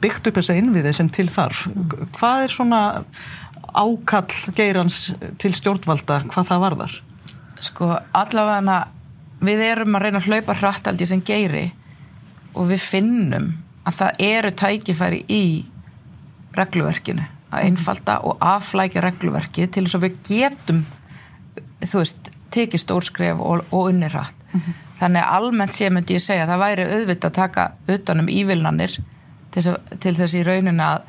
byggt 0.00 0.30
upp 0.30 0.38
þessa 0.38 0.56
innviði 0.56 0.92
sem 0.96 1.08
til 1.12 1.26
þarf. 1.28 1.66
Hvað 2.16 2.44
er 2.46 2.54
svona 2.54 2.82
ákall 3.74 4.54
geirans 4.56 5.10
til 5.42 5.52
stjórnvalda, 5.56 6.22
hvað 6.30 6.50
það 6.50 6.62
varðar? 6.62 6.94
Sko 7.64 7.90
allavega 8.14 8.78
við 9.48 9.62
erum 9.66 9.96
að 9.96 10.06
reyna 10.06 10.20
að 10.22 10.28
hlaupa 10.30 10.58
hrattaldi 10.58 11.06
sem 11.06 11.22
geiri 11.24 11.68
og 12.54 12.68
við 12.70 12.82
finnum 12.82 13.52
að 13.84 13.96
það 14.00 14.26
eru 14.26 14.50
tækifæri 14.50 15.24
í 15.28 15.44
regluverkinu 16.56 17.24
að 17.54 17.66
einfalda 17.68 18.18
og 18.26 18.38
afflækja 18.42 19.02
regluverki 19.04 19.66
til 19.66 19.84
þess 19.86 19.98
að 19.98 20.06
við 20.06 20.20
getum 20.28 20.84
þú 21.84 22.00
veist, 22.00 22.30
tekið 22.54 22.80
stórskref 22.80 23.40
og, 23.42 23.64
og 23.70 23.90
unni 23.90 24.08
hratt. 24.08 24.34
Mm 24.52 24.60
-hmm. 24.60 24.80
Þannig 24.98 25.22
að 25.22 25.34
almennt 25.36 25.74
sé 25.74 25.90
myndi 25.90 26.14
ég 26.14 26.22
segja 26.22 26.44
að 26.44 26.48
það 26.48 26.64
væri 26.64 26.84
auðvitt 26.94 27.24
að 27.24 27.32
taka 27.32 27.70
utanum 27.88 28.28
ívilnanir 28.28 28.98
til, 29.50 29.76
til 30.00 30.14
þess 30.14 30.34
í 30.34 30.42
rauninni 30.42 30.82
að 30.82 31.00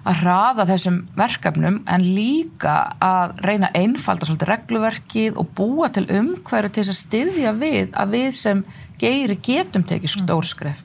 að 0.00 0.20
hraða 0.22 0.66
þessum 0.70 1.00
verkefnum 1.18 1.80
en 1.90 2.04
líka 2.04 2.76
að 3.04 3.34
reyna 3.44 3.70
einfalda 3.76 4.28
svolítið 4.28 4.52
regluverkið 4.54 5.40
og 5.40 5.50
búa 5.56 5.90
til 5.92 6.06
umhverju 6.08 6.72
til 6.72 6.84
þess 6.84 6.94
að 6.94 7.00
styðja 7.02 7.52
við 7.60 7.92
að 7.92 8.14
við 8.16 8.30
sem 8.38 8.64
geiri 9.00 9.36
getum 9.44 9.84
tekið 9.84 10.14
stórskref. 10.16 10.82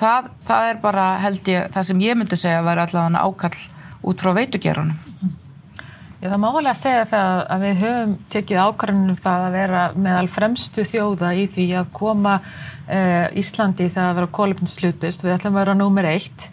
Það, 0.00 0.30
það 0.46 0.70
er 0.70 0.80
bara 0.80 1.10
held 1.20 1.50
ég, 1.50 1.68
það 1.74 1.88
sem 1.90 2.06
ég 2.06 2.16
myndi 2.16 2.38
segja 2.38 2.62
að 2.62 2.70
vera 2.70 2.86
allavega 2.86 3.26
ákall 3.26 3.60
út 4.10 4.22
frá 4.22 4.32
veitugerunum. 4.38 4.98
Já, 6.20 6.28
það 6.28 6.40
má 6.40 6.48
alveg 6.50 6.70
að 6.70 6.80
segja 6.80 7.04
það 7.08 7.38
að 7.48 7.62
við 7.64 7.78
höfum 7.80 8.10
tekið 8.32 8.58
ákvarðunum 8.60 9.20
það 9.24 9.44
að 9.44 9.54
vera 9.56 9.84
meðal 9.96 10.26
fremstu 10.28 10.82
þjóða 10.84 11.30
í 11.32 11.46
því 11.48 11.66
að 11.80 11.92
koma 11.96 12.34
uh, 12.40 13.38
Íslandi 13.40 13.86
það 13.88 14.08
að 14.08 14.18
vera 14.18 14.34
kólefnislutist, 14.38 15.24
við 15.24 15.36
ætlum 15.36 15.56
að 15.56 15.62
vera 15.62 15.76
númer 15.80 16.10
eitt 16.10 16.50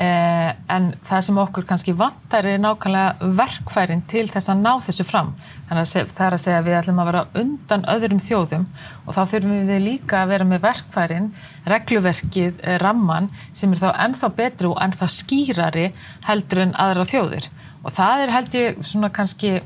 en 0.00 0.86
það 1.04 1.24
sem 1.26 1.38
okkur 1.42 1.66
kannski 1.68 1.94
vantar 1.96 2.46
er 2.48 2.60
nákvæmlega 2.62 3.30
verkfærin 3.38 4.02
til 4.08 4.24
þess 4.30 4.50
að 4.52 4.62
ná 4.62 4.70
þessu 4.86 5.06
fram. 5.06 5.32
Þannig 5.68 5.82
að 5.82 6.12
það 6.12 6.26
er 6.26 6.36
að 6.36 6.42
segja 6.44 6.60
að 6.60 6.68
við 6.68 6.78
ætlum 6.78 7.02
að 7.02 7.10
vera 7.10 7.24
undan 7.42 7.86
öðrum 7.92 8.22
þjóðum 8.22 8.66
og 9.06 9.16
þá 9.16 9.22
þurfum 9.32 9.68
við 9.70 9.84
líka 9.86 10.22
að 10.22 10.32
vera 10.32 10.48
með 10.48 10.64
verkfærin 10.66 11.28
regluverkið, 11.72 12.60
eh, 12.62 12.78
ramman 12.82 13.30
sem 13.52 13.72
er 13.72 13.82
þá 13.82 13.90
ennþá 14.06 14.32
betri 14.36 14.70
og 14.70 14.80
ennþá 14.82 15.10
skýrari 15.18 15.86
heldur 16.28 16.64
en 16.66 16.74
aðra 16.74 17.08
þjóðir. 17.08 17.48
Og 17.84 17.92
það 17.92 18.22
er 18.22 18.34
held 18.36 18.58
ég 18.58 18.82
svona 18.86 19.10
kannski 19.10 19.60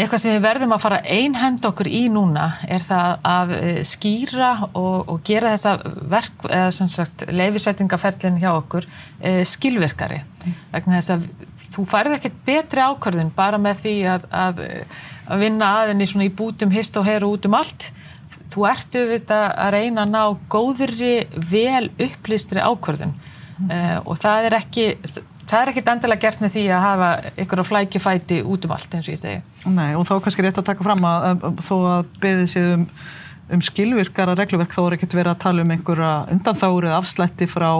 Eitthvað 0.00 0.20
sem 0.22 0.32
við 0.32 0.44
verðum 0.46 0.72
að 0.72 0.80
fara 0.80 0.98
einhend 1.04 1.66
okkur 1.68 1.88
í 1.92 2.06
núna 2.08 2.46
er 2.64 2.80
það 2.84 3.26
að 3.28 3.50
eh, 3.58 3.80
skýra 3.84 4.50
og, 4.70 5.10
og 5.12 5.18
gera 5.26 5.50
þessa 5.52 5.74
verk, 6.08 6.46
eða 6.48 6.70
sem 6.72 6.88
sagt 6.88 7.26
leifisveitingaferlin 7.28 8.38
hjá 8.40 8.48
okkur 8.54 8.86
e, 8.88 9.42
skilvirkari. 9.44 10.22
Vegna 10.72 11.00
þess 11.02 11.12
að 11.18 11.26
þú 11.74 11.84
færði 11.90 12.16
ekkert 12.16 12.38
betri 12.46 12.86
ákvörðun 12.86 13.32
bara 13.36 13.60
með 13.60 13.82
því 13.82 13.94
að, 14.14 14.24
að, 14.32 14.62
að 15.28 15.44
vinna 15.44 15.72
aðinni 15.82 16.08
svona 16.08 16.30
í 16.30 16.32
bútum 16.40 16.72
hist 16.72 16.96
og 16.96 17.04
heru 17.10 17.34
út 17.34 17.50
um 17.50 17.58
allt. 17.60 17.90
Þú 18.54 18.66
ertu 18.70 19.04
við 19.10 19.34
að 19.36 19.74
reyna 19.74 20.06
að 20.06 20.14
ná 20.14 20.22
góðri, 20.54 21.14
vel 21.50 21.90
upplýstri 22.00 22.64
ákvörðun 22.64 23.12
e, 23.68 23.82
og 24.06 24.16
það 24.22 24.48
er 24.48 24.58
ekki 24.62 24.88
það 25.50 25.62
er 25.62 25.72
ekkit 25.72 25.88
endilega 25.92 26.24
gert 26.24 26.42
með 26.42 26.52
því 26.56 26.64
að 26.74 26.84
hafa 26.84 27.08
ykkur 27.44 27.62
á 27.62 27.64
flækjufæti 27.70 28.40
út 28.46 28.66
um 28.66 28.74
allt 28.76 28.94
eins 28.96 29.08
og 29.08 29.14
ég 29.14 29.20
segi. 29.20 29.40
Nei 29.70 29.90
og 29.98 30.06
þá 30.08 30.14
kannski 30.24 30.44
rétt 30.46 30.60
að 30.62 30.68
taka 30.70 30.86
fram 30.86 31.08
að 31.08 31.48
þó 31.66 31.74
að 31.78 32.14
beðið 32.22 32.48
séð 32.54 32.70
um, 32.76 32.86
um 33.56 33.64
skilvirkara 33.66 34.36
regluverk 34.38 34.74
þá 34.76 34.82
er 34.84 34.98
ekkit 34.98 35.18
verið 35.18 35.34
að 35.34 35.42
tala 35.44 35.66
um 35.66 35.74
einhverja 35.74 36.14
undanþári 36.36 36.90
eða 36.90 37.02
afslætti 37.02 37.50
frá 37.50 37.70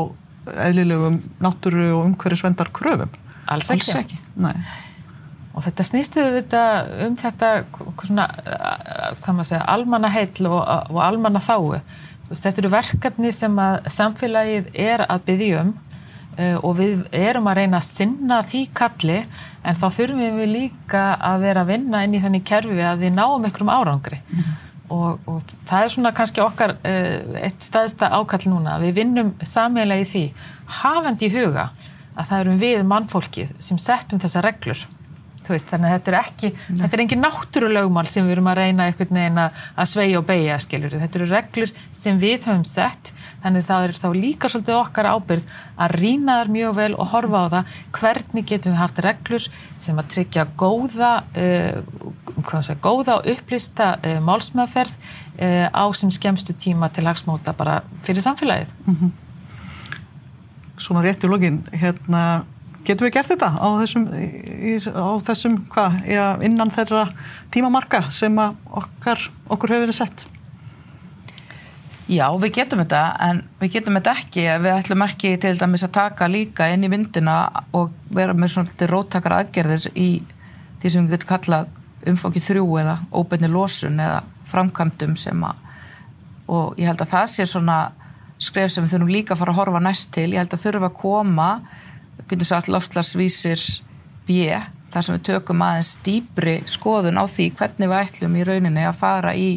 eðlilegum 0.50 1.18
náttúru 1.42 1.90
og 1.98 2.06
umhverjusvendar 2.08 2.70
kröfum. 2.74 3.10
Alls 3.50 3.70
ekki. 3.72 3.86
Alls 3.86 3.98
ekki. 4.02 4.20
Nei. 4.40 4.54
Og 5.50 5.64
þetta 5.66 5.84
snýstu 5.84 6.22
þetta, 6.36 6.62
um 7.06 7.16
þetta 7.18 7.48
svona, 8.06 8.26
hvað 9.20 9.34
maður 9.34 9.48
segja, 9.50 9.64
almanna 9.68 10.10
heitl 10.14 10.46
og, 10.48 10.60
og 10.94 11.00
almanna 11.04 11.42
þáu. 11.42 11.80
Þetta 12.30 12.62
eru 12.62 12.70
verkefni 12.70 13.32
sem 13.34 13.56
að 13.58 13.88
samfélagið 13.90 14.70
er 14.78 15.02
að 15.10 15.24
byggja 15.26 15.64
um 15.64 15.72
og 16.38 16.76
við 16.78 17.04
erum 17.16 17.48
að 17.50 17.58
reyna 17.58 17.80
að 17.80 17.88
sinna 17.88 18.40
því 18.46 18.60
kalli 18.74 19.16
en 19.60 19.76
þá 19.76 19.86
þurfum 19.92 20.38
við 20.38 20.50
líka 20.54 21.02
að 21.20 21.42
vera 21.42 21.64
að 21.64 21.72
vinna 21.74 22.02
inn 22.06 22.14
í 22.16 22.20
þenni 22.22 22.40
kerfi 22.46 22.80
að 22.80 23.02
við 23.04 23.16
náum 23.16 23.44
einhverjum 23.44 23.72
árangri. 23.74 24.20
Mm 24.30 24.50
og, 24.90 25.20
og 25.28 25.52
það 25.68 25.84
er 25.84 25.92
svona 25.94 26.12
kannski 26.16 26.42
okkar 26.44 26.74
uh, 26.76 27.36
eitt 27.40 27.62
staðista 27.64 28.10
ákall 28.14 28.50
núna 28.50 28.78
við 28.82 28.96
vinnum 29.00 29.34
samílega 29.46 30.04
í 30.04 30.08
því 30.08 30.24
hafandi 30.80 31.28
í 31.28 31.34
huga 31.34 31.68
að 32.16 32.24
það 32.24 32.40
erum 32.40 32.60
við 32.60 32.80
mannfólkið 32.90 33.54
sem 33.62 33.78
settum 33.80 34.22
þessa 34.22 34.42
reglur 34.44 34.82
Veist, 35.50 35.66
þannig 35.66 35.88
að 35.88 35.94
þetta 35.96 36.10
er 36.10 36.16
ekki, 36.20 36.48
Nei. 36.54 36.76
þetta 36.78 36.94
er 36.94 37.00
engin 37.02 37.22
náttúrulegumál 37.24 38.06
sem 38.06 38.26
við 38.26 38.36
erum 38.36 38.50
að 38.52 38.58
reyna 38.60 38.84
einhvern 38.86 39.16
veginn 39.18 39.40
að 39.40 39.88
sveia 39.90 40.20
og 40.20 40.26
beigja, 40.28 40.58
skiljur. 40.62 40.94
Þetta 41.00 41.18
eru 41.18 41.26
reglur 41.32 41.72
sem 41.90 42.20
við 42.22 42.44
höfum 42.46 42.66
sett 42.68 43.10
Þannig 43.40 43.64
það 43.64 43.86
er 43.86 43.96
þá 43.96 44.08
líka 44.16 44.50
svolítið 44.52 44.76
okkar 44.76 45.08
ábyrð 45.14 45.46
að 45.80 45.94
rýna 45.96 46.36
þar 46.40 46.50
mjög 46.52 46.74
vel 46.76 46.90
og 46.92 47.08
horfa 47.14 47.40
á 47.40 47.46
það 47.54 47.78
hvernig 47.96 48.48
getum 48.50 48.74
við 48.74 48.80
haft 48.82 49.00
reglur 49.06 49.46
sem 49.80 50.00
að 50.00 50.10
tryggja 50.14 50.44
góða, 50.60 51.12
uh, 51.32 52.50
segja, 52.50 52.76
góða 52.84 53.16
og 53.16 53.30
upplýsta 53.32 53.94
uh, 53.96 54.18
málsmaðferð 54.26 54.92
uh, 54.92 55.66
á 55.72 55.84
sem 55.96 56.12
skemstu 56.12 56.56
tíma 56.56 56.90
til 56.92 57.06
hagsmóta 57.08 57.56
bara 57.56 57.80
fyrir 58.04 58.24
samfélagið. 58.26 58.74
Mm 58.84 58.96
-hmm. 59.00 59.10
Svona 60.76 61.02
rétt 61.04 61.24
í 61.24 61.28
login, 61.28 61.64
hérna, 61.72 62.44
getum 62.86 63.06
við 63.06 63.14
gert 63.16 63.30
þetta 63.32 63.50
á 63.56 63.68
þessum, 63.82 64.06
í, 64.16 64.74
á 64.88 65.08
þessum 65.24 65.56
hvað, 65.72 65.96
já, 66.08 66.24
innan 66.46 66.72
þeirra 66.74 67.06
tímamarka 67.54 68.04
sem 68.14 68.36
okkar, 68.40 69.26
okkur 69.48 69.74
hefur 69.74 69.86
verið 69.86 69.98
sett? 70.00 70.26
Já, 72.10 72.26
við 72.42 72.56
getum 72.56 72.80
þetta, 72.82 73.02
en 73.22 73.44
við 73.60 73.74
getum 73.76 73.98
þetta 74.00 74.14
ekki 74.18 74.46
við 74.64 74.72
ætlum 74.74 75.04
ekki 75.06 75.34
til 75.42 75.54
dæmis 75.60 75.86
að 75.86 75.92
taka 75.94 76.26
líka 76.30 76.66
inn 76.74 76.86
í 76.86 76.90
myndina 76.90 77.36
og 77.76 77.92
vera 78.10 78.34
með 78.34 78.56
svona 78.56 78.90
róttakar 78.90 79.36
aðgerðir 79.36 79.92
í 79.94 80.10
því 80.82 80.90
sem 80.90 81.06
við 81.06 81.14
getum 81.14 81.30
kallað 81.30 81.68
umfókið 82.10 82.46
þrjú 82.48 82.66
eða 82.80 82.96
óbeinni 83.12 83.50
losun 83.52 84.00
eða 84.02 84.24
framkvæmdum 84.50 85.14
sem 85.20 85.44
að 85.46 85.66
og 86.50 86.80
ég 86.80 86.88
held 86.90 87.04
að 87.04 87.12
það 87.12 87.28
sé 87.30 87.46
svona 87.46 87.78
skref 88.40 88.72
sem 88.72 88.84
við 88.84 88.96
þurfum 88.96 89.12
líka 89.14 89.34
að 89.34 89.42
fara 89.42 89.54
að 89.54 89.60
horfa 89.60 89.82
næst 89.84 90.10
til 90.16 90.30
ég 90.32 90.40
held 90.40 90.56
að 90.56 90.62
þurfum 90.64 90.88
að 90.88 90.96
koma 90.98 91.48
getur 92.30 92.48
svo 92.48 92.60
all 92.60 92.74
loftlarsvísir 92.76 93.64
bjö, 94.28 94.60
þar 94.90 95.06
sem 95.06 95.16
við 95.16 95.26
tökum 95.30 95.64
aðeins 95.66 95.92
dýbri 96.06 96.56
skoðun 96.70 97.20
á 97.20 97.24
því 97.30 97.50
hvernig 97.58 97.90
við 97.92 98.00
ætlum 98.00 98.38
í 98.38 98.46
rauninni 98.46 98.86
að 98.86 98.98
fara 99.00 99.34
í 99.36 99.50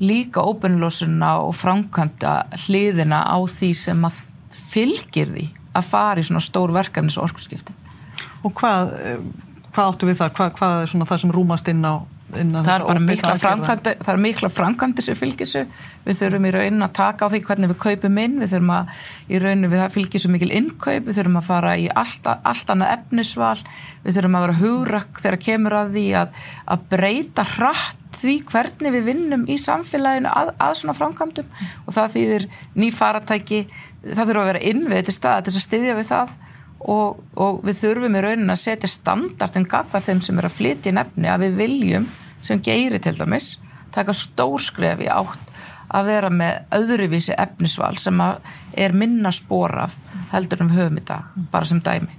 líka 0.00 0.44
óbennlósuna 0.48 1.34
og 1.44 1.54
framkvæmda 1.60 2.34
hliðina 2.64 3.20
á 3.28 3.36
því 3.44 3.70
sem 3.76 4.06
að 4.08 4.20
fylgir 4.70 5.32
því 5.34 5.46
að 5.76 5.90
fara 5.90 6.22
í 6.22 6.26
svona 6.26 6.42
stór 6.42 6.72
verkefnis 6.74 7.18
og 7.20 7.28
orkurskipti. 7.28 7.74
Og 8.44 8.54
hvað, 8.56 8.94
eh, 9.04 9.18
hvað 9.74 9.92
áttu 9.92 10.08
við 10.08 10.22
það? 10.22 10.32
Hvað, 10.38 10.54
hvað 10.58 10.82
er 10.82 10.90
svona 10.90 11.08
það 11.10 11.20
sem 11.20 11.34
rúmast 11.36 11.68
inn 11.68 11.84
á 11.84 11.94
það 12.30 12.72
er 12.74 12.84
bara 12.86 13.02
mikla 13.04 13.36
framkvæmdi 13.40 13.94
það 14.00 14.12
er 14.12 14.20
mikla 14.24 14.50
framkvæmdi 14.52 15.04
sem 15.04 15.18
fylgisu 15.18 15.64
við 16.04 16.18
þurfum 16.20 16.48
í 16.48 16.52
raunin 16.54 16.84
að 16.86 16.92
taka 16.96 17.28
á 17.28 17.30
því 17.32 17.40
hvernig 17.46 17.70
við 17.72 17.78
kaupum 17.84 18.18
inn. 18.22 18.36
Við 18.40 18.52
þurfum 18.54 18.72
að 18.76 18.98
í 19.28 19.40
raunin 19.42 19.72
við 19.72 19.84
fylgisu 19.96 20.32
mikil 20.32 20.50
innkaup, 20.56 21.06
við 21.06 21.18
þurfum 21.18 21.40
að 21.40 21.48
fara 21.48 21.76
í 21.76 21.88
allt, 22.02 22.28
allt 22.28 22.74
annað 22.74 22.94
efnisval. 22.96 23.56
Við 24.04 24.16
þurfum 24.16 24.38
að 24.38 24.46
vera 24.46 24.58
hugrakk 24.60 25.22
þegar 25.24 25.40
kemur 25.46 25.78
að 25.80 25.96
því 25.96 26.06
að, 26.22 26.44
að 26.74 26.86
breyta 26.94 27.46
hratt 27.56 28.20
því 28.20 28.36
hvernig 28.50 28.94
við 28.96 29.04
vinnum 29.06 29.44
í 29.46 29.56
samfélaginu 29.60 30.32
að, 30.32 30.54
að 30.58 30.78
svona 30.80 30.96
framkvæmdum. 30.98 31.50
Og 31.84 31.94
það 31.94 32.14
þýðir 32.16 32.48
ný 32.80 32.88
faratæki 32.94 33.60
það 34.00 34.24
þurfa 34.24 34.40
að 34.42 34.50
vera 34.50 34.64
innvið 34.72 35.04
til 35.06 35.14
stað 35.14 35.44
til 35.46 35.54
að 35.54 35.66
styðja 35.66 35.98
við 35.98 36.08
það 36.10 36.38
og, 36.80 37.20
og 37.36 37.60
við 37.66 37.78
þurfum 37.82 38.16
í 38.16 38.22
raunin 38.24 38.52
að 38.52 38.62
setja 38.62 38.90
standardin 38.90 39.68
gafar 39.68 40.04
þeim 40.04 40.22
sem 40.24 40.38
er 40.40 40.48
að 40.48 40.56
flytja 40.56 40.94
nefni 40.96 41.28
að 41.28 41.46
við 41.46 41.58
viljum 41.60 42.08
sem 42.40 42.62
geiri 42.64 43.00
til 43.02 43.16
dæmis 43.18 43.58
taka 43.92 44.14
stórskref 44.16 45.02
í 45.04 45.10
átt 45.12 45.50
að 45.90 46.06
vera 46.06 46.30
með 46.30 46.76
öðruvísi 46.76 47.34
efnisval 47.34 47.96
sem 47.98 48.20
er 48.22 48.94
minna 48.94 49.32
spór 49.34 49.74
af 49.82 49.96
heldur 50.30 50.62
við 50.62 50.76
höfum 50.78 51.00
í 51.00 51.04
dag, 51.06 51.32
bara 51.50 51.66
sem 51.66 51.80
dæmi. 51.82 52.14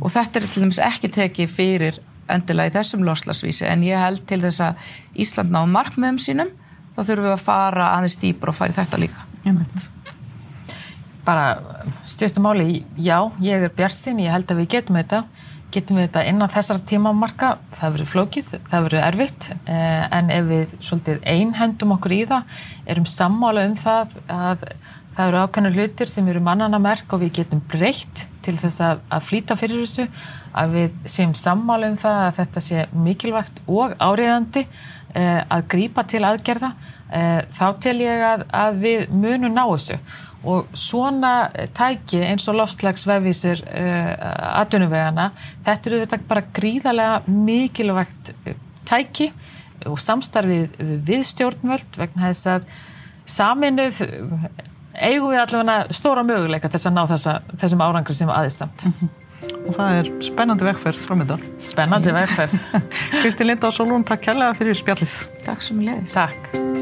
Og 0.00 0.08
þetta 0.14 0.40
er 0.40 0.48
til 0.48 0.64
dæmis 0.64 0.80
ekki 0.80 1.12
tekið 1.12 1.52
fyrir 1.52 2.00
endilega 2.32 2.72
í 2.72 2.76
þessum 2.78 3.04
loslasvísi 3.04 3.66
en 3.68 3.84
ég 3.84 4.00
held 4.00 4.24
til 4.26 4.40
þess 4.40 4.64
að 4.64 4.92
Ísland 5.20 5.52
ná 5.52 5.60
markmiðum 5.68 6.20
sínum 6.22 6.52
þá 6.96 7.02
þurfum 7.02 7.26
við 7.28 7.34
að 7.34 7.44
fara 7.44 7.90
aðeins 7.98 8.20
dýpur 8.22 8.54
og 8.54 8.56
fara 8.56 8.72
í 8.72 8.78
þetta 8.78 9.02
líka. 9.02 9.26
Mynd 9.44 9.90
bara 11.26 11.46
stjórnumáli, 12.08 12.82
já, 12.98 13.18
ég 13.42 13.66
er 13.68 13.74
björnstin, 13.76 14.20
ég 14.24 14.34
held 14.34 14.50
að 14.50 14.62
við 14.62 14.70
getum 14.76 14.98
þetta 15.00 15.24
getum 15.72 15.98
við 15.98 16.08
þetta 16.08 16.24
innan 16.28 16.52
þessar 16.52 16.80
tímamarka. 16.88 17.52
Það 17.76 17.94
verður 17.94 18.10
flókið, 18.12 18.50
það 18.68 18.88
verður 18.88 19.06
erfitt 19.06 19.48
eh, 19.52 20.02
en 20.18 20.32
ef 20.32 20.48
við 20.50 20.74
svolítið 20.78 21.22
einhendum 21.34 21.94
okkur 21.96 22.16
í 22.16 22.20
það, 22.30 22.58
erum 22.92 23.08
sammála 23.08 23.66
um 23.68 23.76
það 23.80 24.16
að 24.32 24.66
það 25.12 25.26
eru 25.26 25.40
ákveðna 25.42 25.72
hlutir 25.76 26.08
sem 26.08 26.28
eru 26.32 26.40
mannana 26.44 26.80
merk 26.80 27.12
og 27.12 27.20
við 27.20 27.34
getum 27.42 27.60
breytt 27.68 28.24
til 28.44 28.56
þess 28.60 28.80
að, 28.84 29.02
að 29.12 29.26
flýta 29.26 29.58
fyrir 29.60 29.82
þessu, 29.84 30.06
að 30.56 30.76
við 30.78 30.96
séum 31.14 31.34
sammála 31.36 31.92
um 31.92 31.98
það 32.00 32.22
að 32.22 32.34
þetta 32.40 32.64
sé 32.64 32.86
mikilvægt 32.96 33.62
og 33.68 33.94
áriðandi 34.00 34.64
eh, 34.64 35.40
að 35.42 35.68
grípa 35.74 36.04
til 36.08 36.24
aðgerða. 36.28 36.72
Eh, 37.12 37.40
þá 37.52 37.66
tel 37.84 37.98
ég 38.00 38.24
að, 38.24 38.44
að 38.56 38.84
við 38.84 39.08
munum 39.12 39.52
ná 39.52 39.64
þessu 39.66 40.00
og 40.44 40.70
svona 40.76 41.50
tæki 41.76 42.22
eins 42.26 42.48
og 42.50 42.58
lofslagsvefísir 42.58 43.62
uh, 43.62 43.78
eh, 43.78 44.10
atvinnuvegana, 44.62 45.30
þetta 45.66 45.90
eru 45.90 46.02
þetta 46.02 46.20
bara 46.28 46.44
gríðarlega 46.58 47.22
mikilvægt 47.46 48.32
eh, 48.46 48.58
tæki 48.88 49.30
og 49.86 49.98
samstarfið 49.98 50.76
við 51.06 51.24
stjórnvöld 51.26 51.98
vegna 51.98 52.30
þess 52.30 52.50
að 52.52 52.68
saminuð 53.26 54.02
eigum 54.92 55.32
við 55.32 55.42
allavega 55.42 55.96
stóra 55.96 56.24
möguleika 56.26 56.70
til 56.70 56.82
að 56.82 56.96
ná 56.98 57.02
þessa, 57.10 57.40
þessum 57.58 57.84
árangri 57.86 58.16
sem 58.16 58.30
aðeistamt. 58.30 58.86
Mm 58.86 58.94
-hmm. 59.00 59.18
Og 59.66 59.74
það 59.74 59.96
er 59.98 60.10
spennandi 60.22 60.64
vegferð 60.64 61.02
framöndan. 61.06 61.42
Spennandi 61.58 62.14
vegferð. 62.14 62.58
Kristi 63.22 63.44
Linda 63.44 63.66
og 63.66 63.74
Solún, 63.74 64.06
takk 64.06 64.22
kærlega 64.28 64.54
fyrir 64.58 64.78
spjallið. 64.78 65.18
Takk 65.46 65.62
sem 65.62 65.82
ég 65.82 65.90
leiðis. 65.90 66.14
Takk. 66.14 66.81